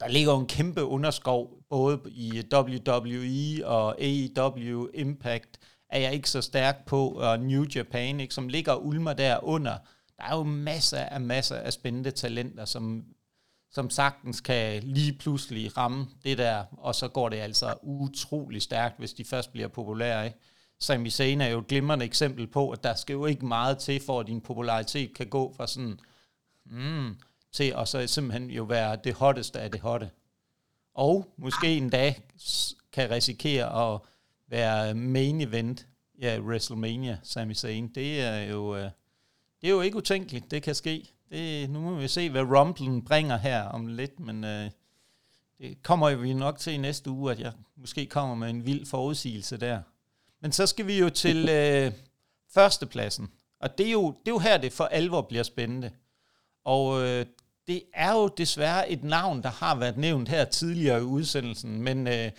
[0.00, 5.58] der ligger jo en kæmpe underskov, både i WWE og AEW Impact,
[5.90, 9.76] er jeg ikke så stærk på, og New Japan, ikke, som ligger ulmer derunder.
[10.16, 13.04] Der er jo masser af masser af spændende talenter, som,
[13.72, 18.98] som sagtens kan lige pludselig ramme det der, og så går det altså utrolig stærkt,
[18.98, 20.24] hvis de først bliver populære.
[20.24, 20.38] Ikke?
[20.80, 24.00] Sami Zayn er jo et glimrende eksempel på, at der skal jo ikke meget til,
[24.00, 25.98] for at din popularitet kan gå fra sådan,
[26.66, 27.16] mm,
[27.52, 30.10] til at så simpelthen jo være det hotteste af det hotte.
[30.94, 32.22] Og måske en dag
[32.92, 34.00] kan risikere at
[34.48, 37.88] være main event i ja, WrestleMania, Sami Zayn.
[37.88, 38.90] Det er jo, øh,
[39.60, 41.12] det er jo ikke utænkeligt, det kan ske.
[41.30, 44.70] Det, nu må vi se, hvad Rumblen bringer her om lidt, men øh,
[45.58, 48.86] det kommer vi nok til i næste uge, at jeg måske kommer med en vild
[48.86, 49.80] forudsigelse der.
[50.40, 51.92] Men så skal vi jo til øh,
[52.54, 53.30] førstepladsen.
[53.60, 55.90] Og det er, jo, det er jo her, det for alvor bliver spændende.
[56.64, 57.26] Og øh,
[57.66, 62.06] det er jo desværre et navn, der har været nævnt her tidligere i udsendelsen, men
[62.06, 62.30] øh,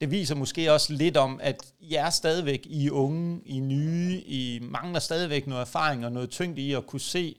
[0.00, 4.58] det viser måske også lidt om, at I er stadigvæk i unge, i nye, I
[4.62, 7.36] mangler stadigvæk noget erfaring og noget tyngde i at kunne se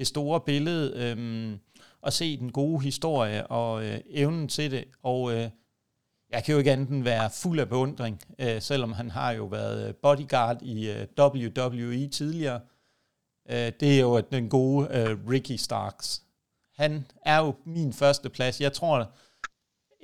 [0.00, 1.58] det store billede, øh,
[2.00, 4.84] og se den gode historie og øh, evnen til det.
[5.02, 5.50] Og øh,
[6.30, 9.88] jeg kan jo ikke andet være fuld af beundring, øh, selvom han har jo været
[9.88, 12.60] øh, bodyguard i øh, WWE tidligere.
[13.50, 16.22] Øh, det er jo den gode øh, Ricky Starks.
[16.76, 18.60] Han er jo min første plads.
[18.60, 19.12] Jeg tror,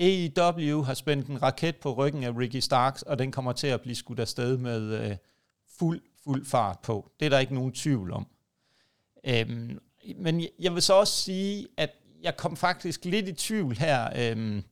[0.01, 3.81] AEW har spændt en raket på ryggen af Ricky Starks, og den kommer til at
[3.81, 5.17] blive skudt afsted med øh,
[5.79, 7.11] fuld, fuld fart på.
[7.21, 8.27] Det er der ikke nogen tvivl om.
[9.27, 9.79] Øhm,
[10.17, 11.91] men jeg vil så også sige, at
[12.23, 14.63] jeg kom faktisk lidt i tvivl her øhm,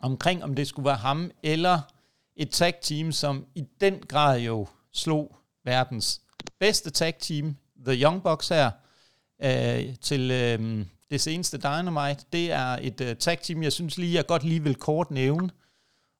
[0.00, 1.80] omkring, om det skulle være ham eller
[2.36, 6.20] et tag team, som i den grad jo slog verdens
[6.58, 8.70] bedste tag team, The Young Bucks her,
[9.42, 12.24] øh, til øh, det seneste Dynamite.
[12.32, 15.50] Det er et øh, tag team, jeg synes lige, jeg godt lige vil kort nævne.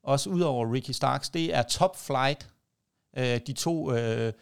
[0.03, 1.31] Også ud over Ricky Starks.
[1.31, 2.49] Det er Top Flight.
[3.17, 4.33] øh, de to øh,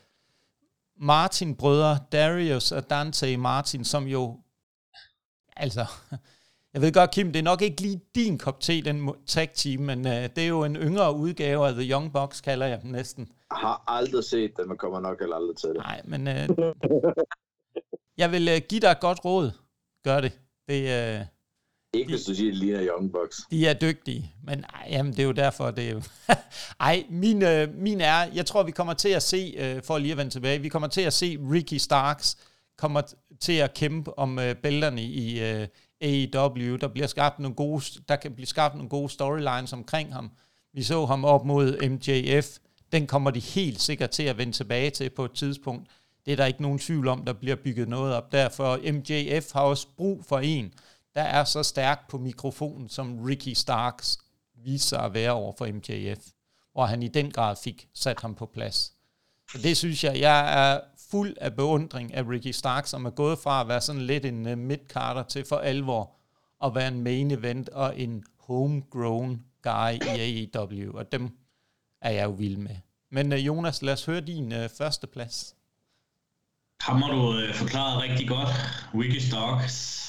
[0.99, 4.37] Martin-brødre, Darius og Dante Martin, som jo...
[5.57, 5.87] Altså,
[6.75, 9.81] jeg ved godt, Kim, det er nok ikke lige din kop te, den tag team,
[9.81, 12.91] men uh, det er jo en yngre udgave af The Young Bucks, kalder jeg dem
[12.91, 13.29] næsten.
[13.51, 15.77] Jeg har aldrig set det, men kommer nok eller aldrig til det.
[15.77, 16.73] Nej, men uh,
[18.19, 19.51] jeg vil uh, give dig et godt råd
[20.09, 20.33] gør det.
[20.69, 21.27] det uh,
[21.92, 23.37] ikke de, hvis du siger, at det ligner Young Bucks.
[23.51, 26.03] De er dygtige, men ej, jamen, det er jo derfor, det er jo...
[26.81, 30.12] ej, min, uh, min er, jeg tror, vi kommer til at se, uh, for lige
[30.12, 32.37] at vende tilbage, vi kommer til at se Ricky Starks
[32.79, 33.03] kommer
[33.40, 35.66] til at kæmpe om uh, bælterne i uh,
[36.01, 36.77] AEW.
[36.77, 40.31] Der bliver skabt nogle gode, der kan blive skabt nogle gode storylines omkring ham.
[40.74, 42.59] Vi så ham op mod MJF.
[42.92, 45.88] Den kommer de helt sikkert til at vende tilbage til på et tidspunkt.
[46.27, 48.92] Det er der ikke nogen tvivl om, der bliver bygget noget op derfor.
[48.92, 50.74] MJF har også brug for en,
[51.18, 54.18] der er så stærk på mikrofonen, som Ricky Starks
[54.64, 56.26] viser sig at være over for MJF.
[56.74, 58.92] Og han i den grad fik sat ham på plads.
[59.52, 63.38] Så det synes jeg, jeg er fuld af beundring af Ricky Starks, som er gået
[63.38, 66.11] fra at være sådan lidt en øh, midtkarter til for alvor
[66.64, 70.98] at være en main event og en homegrown guy i AEW.
[70.98, 71.38] Og dem
[72.00, 72.76] er jeg jo vild med.
[73.11, 75.54] Men øh, Jonas, lad os høre din øh, første plads.
[76.81, 78.48] Ham har du øh, forklaret rigtig godt.
[78.94, 80.09] Ricky Starks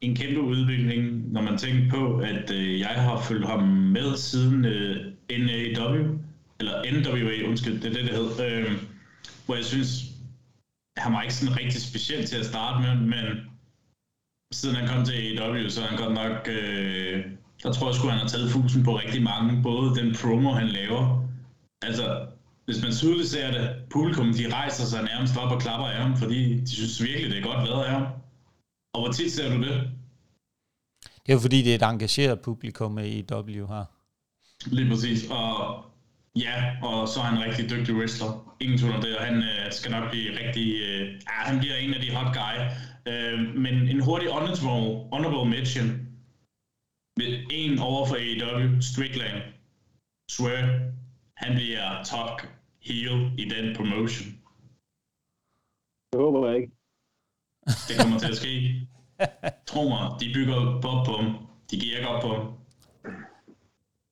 [0.00, 4.64] en kæmpe udvikling, når man tænker på, at øh, jeg har fulgt ham med siden
[4.64, 6.18] øh, NAW,
[6.60, 8.30] eller NWA, undskyld, det er det, det hed.
[8.50, 8.72] Øh,
[9.46, 10.04] hvor jeg synes,
[10.96, 13.24] han var ikke sådan rigtig speciel til at starte med, men
[14.52, 17.24] siden han kom til AEW, så er han godt nok, øh,
[17.62, 20.68] der tror jeg sgu, han har taget fusen på rigtig mange, både den promo, han
[20.68, 21.28] laver,
[21.82, 22.26] altså
[22.64, 26.16] hvis man tydeligt ser det, publikum de rejser sig nærmest op og klapper af ham,
[26.16, 28.06] fordi de synes virkelig, det er godt været af ham.
[28.96, 29.76] Og hvor tit ser du det?
[31.22, 33.84] Det er jo fordi, det er et engageret publikum i W her.
[34.76, 35.30] Lige præcis.
[35.30, 35.84] Og
[36.36, 38.56] ja, og så er han en rigtig dygtig wrestler.
[38.60, 40.66] Ingen tvivl om det, og han øh, skal nok blive rigtig...
[40.88, 42.56] Øh, ja, han bliver en af de hot guy.
[43.10, 45.88] Øh, men en hurtig honorable, honorable mention
[47.16, 49.42] med en over for AEW, Strickland,
[50.30, 50.62] Swear,
[51.36, 52.40] han bliver top
[52.88, 54.26] heel i den promotion.
[56.12, 56.75] Det håber jeg ikke.
[57.66, 58.80] Det kommer til at ske.
[59.66, 61.36] Tro mig, de bygger op på ham.
[61.70, 62.52] De giver ikke op på ham.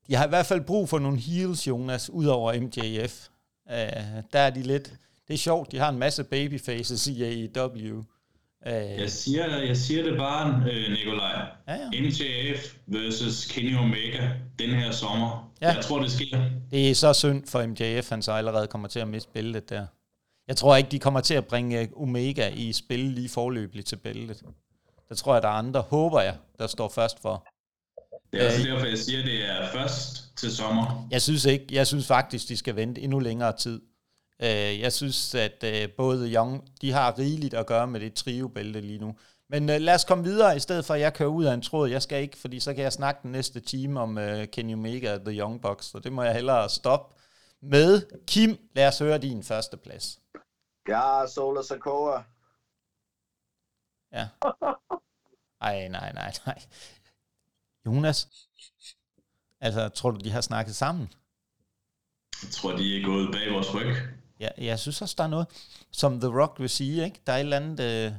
[0.08, 3.28] Jeg har i hvert fald brug for nogle heels, Jonas, ud over MJF.
[3.66, 4.92] Uh, der er de lidt...
[5.28, 7.98] Det er sjovt, de har en masse babyfaces i AEW.
[8.66, 11.46] Uh, jeg, siger, jeg siger det bare, øh, Nikolaj.
[11.68, 12.00] Ja, ja.
[12.02, 15.52] MJF versus Kenny Omega den her sommer.
[15.60, 15.72] Ja.
[15.72, 16.50] Jeg tror, det sker.
[16.70, 19.86] Det er så synd for MJF, han så allerede kommer til at miste bæltet der.
[20.48, 24.42] Jeg tror ikke, de kommer til at bringe Omega i spil lige forløbigt til bæltet.
[25.08, 27.46] Der tror jeg, der er andre, håber jeg, der står først for.
[28.32, 31.08] Det er også øh, derfor, jeg siger, at det er først til sommer.
[31.10, 31.66] Jeg synes ikke.
[31.70, 33.80] Jeg synes faktisk, de skal vente endnu længere tid.
[34.42, 38.80] Øh, jeg synes, at øh, både Young, de har rigeligt at gøre med det trio-bælte
[38.80, 39.14] lige nu.
[39.50, 41.62] Men uh, lad os komme videre, i stedet for at jeg kører ud af en
[41.62, 41.90] tråd.
[41.90, 45.14] Jeg skal ikke, fordi så kan jeg snakke den næste time om uh, Kenny Omega
[45.14, 47.14] og The Young Bucks, så det må jeg hellere stoppe
[47.62, 48.02] med.
[48.26, 50.18] Kim, lad os høre din første plads.
[50.88, 52.24] Ja, Sola Sakura.
[54.12, 54.28] Ja.
[55.60, 56.62] Ej, nej, nej, nej.
[57.86, 58.28] Jonas,
[59.60, 61.12] altså, tror du, de har snakket sammen?
[62.42, 63.94] Jeg tror, de er gået bag vores ryg.
[64.40, 65.46] Ja, jeg synes også, der er noget,
[65.90, 67.20] som The Rock vil sige, ikke?
[67.26, 67.80] Der er et eller andet...
[67.80, 68.12] Øh,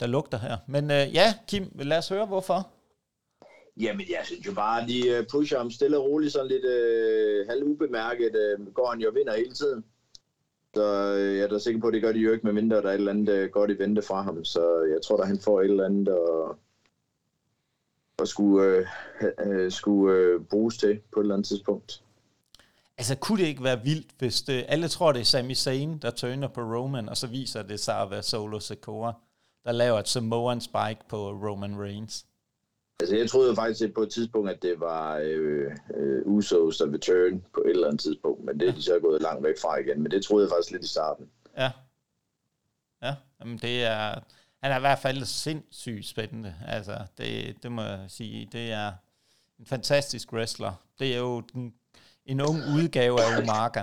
[0.00, 0.56] der lugter her.
[0.68, 2.70] Men øh, ja, Kim, lad os høre, hvorfor.
[3.76, 7.46] Jamen, jeg synes jo bare, de øh, pusher ham stille og roligt, sådan lidt øh,
[7.48, 8.36] halvubemærket.
[8.36, 9.84] Øh, går han jo og vinder hele tiden.
[10.74, 12.82] Så øh, jeg er da sikker på, at det gør de jo ikke, medmindre der
[12.82, 14.44] er et eller andet øh, godt i vente fra ham.
[14.44, 14.60] Så
[14.92, 16.56] jeg tror da, han får et eller andet og,
[18.18, 18.86] og skulle, øh,
[19.46, 22.02] øh, skulle øh, bruges til på et eller andet tidspunkt.
[22.98, 26.10] Altså, kunne det ikke være vildt, hvis det, alle tror, det er Sami Zayn, der
[26.10, 29.12] tøner på Roman, og så viser det sig at være Solo Sikoa,
[29.64, 32.26] der laver et Samoan spike på Roman Reigns?
[33.00, 36.92] Altså, jeg troede jo faktisk på et tidspunkt, at det var øh, øh, Usos der
[36.92, 39.76] return på et eller andet tidspunkt, men det er de så gået langt væk fra
[39.76, 40.02] igen.
[40.02, 41.30] Men det troede jeg faktisk lidt i starten.
[41.56, 41.70] Ja.
[43.02, 44.20] Ja, jamen det er...
[44.62, 46.54] Han er i hvert fald sindssygt spændende.
[46.66, 48.48] Altså, det, det må jeg sige.
[48.52, 48.92] Det er
[49.58, 50.72] en fantastisk wrestler.
[50.98, 51.74] Det er jo den,
[52.26, 53.82] en ung udgave af Umaga.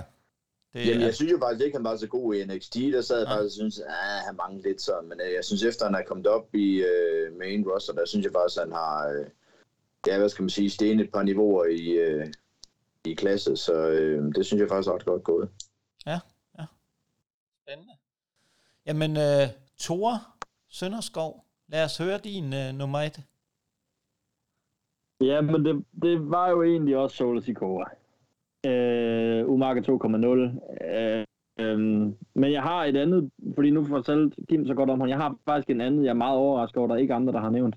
[0.72, 2.74] Det, Jamen, jeg synes jo faktisk ikke, han var så god i NXT.
[2.74, 3.34] Der sad jeg ja.
[3.34, 5.08] faktisk og synes, at ah, han manglede lidt sådan.
[5.08, 8.24] Men øh, jeg synes, efter han er kommet op i uh, main roster, der synes
[8.24, 9.26] jeg faktisk, at han har, uh,
[10.06, 12.26] ja, hvad skal man sige, stenet et par niveauer i, uh,
[13.04, 13.56] i klasse.
[13.56, 15.48] Så uh, det synes jeg faktisk er ret godt gået.
[16.06, 16.20] Ja,
[16.58, 16.64] ja.
[17.62, 17.92] Spændende.
[18.86, 19.48] Jamen, uh,
[19.80, 20.12] Thor
[20.68, 23.20] Sønderskov, lad os høre din uh, nummer et.
[25.20, 27.90] Ja, men det, det var jo egentlig også Sola Sikora
[28.66, 30.26] øh, Umaga 2.0.
[30.86, 31.24] Øh,
[31.58, 31.78] øh,
[32.34, 35.36] men jeg har et andet, fordi nu fortalte Kim så godt om ham, jeg har
[35.44, 37.76] faktisk en anden, jeg er meget overrasket over, der er ikke andre, der har nævnt.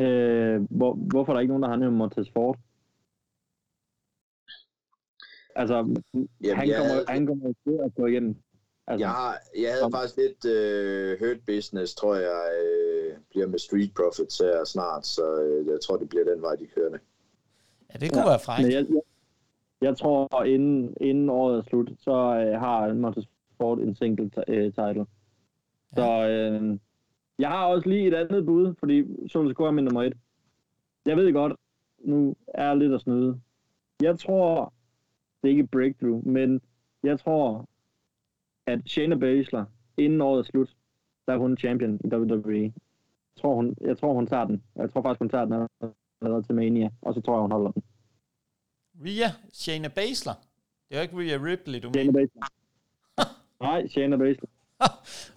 [0.00, 2.58] Øh, hvor, hvorfor er der ikke nogen, der har nævnt Montez Ford?
[5.56, 7.04] Altså, Jamen, han, kommer, havde...
[7.08, 8.42] han kommer til at gå igen.
[8.86, 13.58] Altså, jeg, har, jeg havde faktisk lidt uh, hurt business, tror jeg, uh, bliver med
[13.58, 17.00] Street Profits her snart, så uh, jeg tror, det bliver den vej, de kører det.
[17.92, 18.62] Ja, det kunne ja, være frækt.
[18.62, 19.02] Men jeg, jeg,
[19.80, 25.06] jeg tror, inden, inden året er slut, så øh, har Motorsport en single øh, title.
[25.96, 25.96] Ja.
[25.96, 26.78] Så øh,
[27.38, 30.14] jeg har også lige et andet bud, fordi Score er min nummer et.
[31.06, 31.52] Jeg ved godt,
[31.98, 33.40] nu er jeg lidt at snyde.
[34.02, 34.72] Jeg tror,
[35.42, 36.60] det er ikke breakthrough, men
[37.02, 37.68] jeg tror,
[38.66, 39.64] at Shayna Baszler,
[39.96, 40.76] inden året er slut,
[41.26, 42.62] der er hun champion i WWE.
[42.62, 42.72] Jeg
[43.42, 44.62] tror, hun, jeg tror, hun tager den.
[44.76, 45.68] Jeg tror faktisk, hun tager den
[46.22, 47.82] allerede til Mania, og så tror jeg, hun holder den.
[49.04, 50.34] Rhea Shayna Baszler.
[50.88, 52.28] Det er jo ikke Rhea Ripley, du Shayna mener.
[53.60, 54.48] Nej, Shayna Baszler.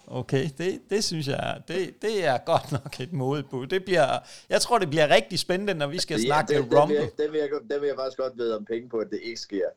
[0.06, 3.66] okay, det, det synes jeg, det, det er godt nok et modebud.
[3.66, 6.96] Det bliver, jeg tror, det bliver rigtig spændende, når vi skal ja, snakke det, Rumble.
[6.96, 9.08] Det vil, det, vil jeg, det vil jeg faktisk godt vide om penge på, at
[9.10, 9.68] det ikke sker.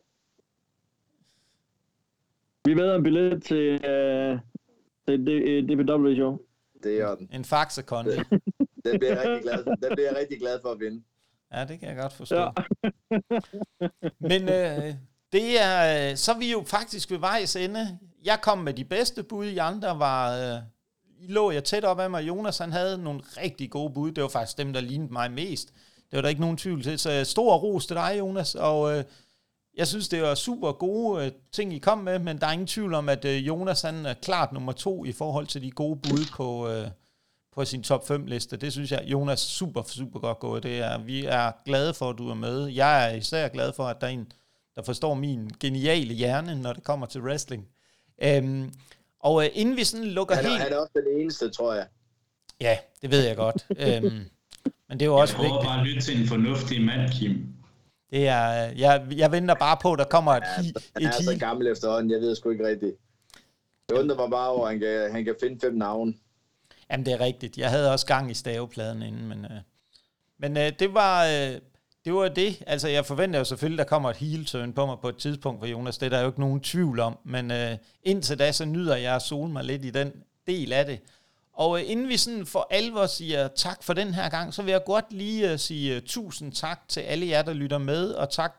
[2.65, 4.39] Vi ved en billet til, uh,
[5.07, 5.17] til
[5.67, 6.39] DPW-show.
[6.84, 7.29] Det er den.
[7.34, 8.11] En faxekonto.
[8.11, 8.41] Den,
[8.86, 11.03] den, bliver jeg rigtig glad, den bliver jeg rigtig glad for at vinde.
[11.54, 12.36] Ja, det kan jeg godt forstå.
[12.36, 12.49] Ja.
[14.30, 14.95] Men øh,
[15.34, 17.97] det er, øh, så er vi jo faktisk ved vejs ende.
[18.24, 20.38] Jeg kom med de bedste bud, I andre var...
[20.38, 20.62] Øh,
[21.20, 22.28] I lå jeg tæt op af mig.
[22.28, 24.12] Jonas, han havde nogle rigtig gode bud.
[24.12, 25.74] Det var faktisk dem, der lignede mig mest.
[25.95, 26.99] Det var der ikke nogen tvivl til.
[26.99, 28.56] Så stor ros til dig, Jonas.
[28.56, 29.04] Og øh,
[29.78, 32.68] jeg synes, det var super gode øh, ting, I kom med, men der er ingen
[32.68, 35.99] tvivl om, at øh, Jonas han er klart nummer to i forhold til de gode
[35.99, 36.88] bud på, øh,
[37.56, 38.58] på sin top 5 liste.
[38.58, 40.64] Det synes jeg, Jonas, super, super godt gået.
[40.64, 42.68] Det er, vi er glade for, at du er med.
[42.68, 44.32] Jeg er især glad for, at der er en,
[44.76, 47.68] der forstår min geniale hjerne, når det kommer til wrestling.
[48.24, 48.74] Øhm,
[49.20, 50.62] og uh, inden vi sådan lukker han er, helt...
[50.62, 51.86] Han er også den eneste, tror jeg.
[52.62, 53.66] Ja, det ved jeg godt.
[53.86, 54.04] øhm,
[54.89, 55.54] men det er jo også vigtigt.
[55.54, 57.47] Jeg prøver bare at lytte til en fornuftig mand, Kim.
[58.12, 61.12] Det er, jeg, jeg venter bare på, at der kommer et, ja, et Han er
[61.12, 62.95] så gammel efterhånden, jeg ved sgu ikke rigtigt.
[63.89, 66.14] Jeg undrer mig bare over, at han kan, han kan finde fem navne.
[66.94, 67.58] Jamen, det er rigtigt.
[67.58, 69.62] Jeg havde også gang i stavepladen inden, men, øh,
[70.39, 71.26] men øh, det var...
[71.26, 71.60] Øh,
[72.06, 72.64] det var det.
[72.68, 75.60] Altså, jeg forventer jo selvfølgelig, der kommer et heel turn på mig på et tidspunkt
[75.62, 75.98] for Jonas.
[75.98, 77.18] Det er der jo ikke nogen tvivl om.
[77.26, 80.12] Men øh, indtil da, så nyder jeg at sole mig lidt i den
[80.48, 81.00] del af det.
[81.54, 84.72] Og øh, inden vi sådan for alvor siger tak for den her gang, så vil
[84.72, 88.30] jeg godt lige uh, sige uh, tusind tak til alle jer, der lytter med, og
[88.30, 88.54] tak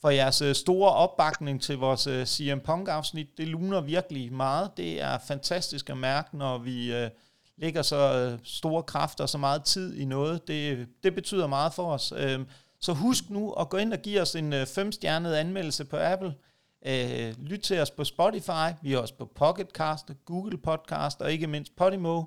[0.00, 3.38] for jeres uh, store opbakning til vores uh, CM Punk-afsnit.
[3.38, 4.70] Det luner virkelig meget.
[4.76, 7.04] Det er fantastisk at mærke, når vi...
[7.04, 7.10] Uh,
[7.58, 10.48] lægger så øh, store kræfter og så meget tid i noget.
[10.48, 12.12] Det, det betyder meget for os.
[12.16, 12.40] Øh,
[12.80, 16.34] så husk nu at gå ind og give os en øh, femstjernet anmeldelse på Apple.
[16.86, 18.70] Øh, lyt til os på Spotify.
[18.82, 22.24] Vi er også på Pocketcast, Google Podcast og ikke mindst Podimo.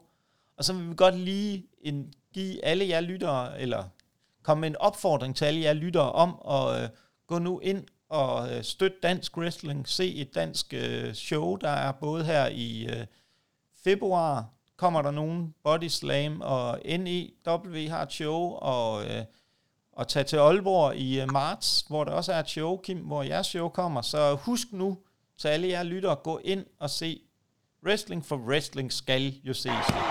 [0.58, 3.84] Og så vil vi godt lige en, give alle jer lyttere, eller
[4.44, 6.90] komme med en opfordring til alle jer lyttere om at øh,
[7.28, 9.88] gå nu ind og øh, støtte dansk wrestling.
[9.88, 13.06] Se et dansk øh, show, der er både her i øh,
[13.84, 14.50] februar
[14.82, 19.24] kommer der nogen, Body Slam og NEW har et show, og, øh,
[19.92, 23.24] og tage til Aalborg i øh, marts, hvor der også er et show, Kim, hvor
[23.24, 24.02] jeres show kommer.
[24.02, 24.98] Så husk nu
[25.38, 27.22] til alle jer lyttere, gå ind og se
[27.86, 30.11] Wrestling for Wrestling skal jo ses.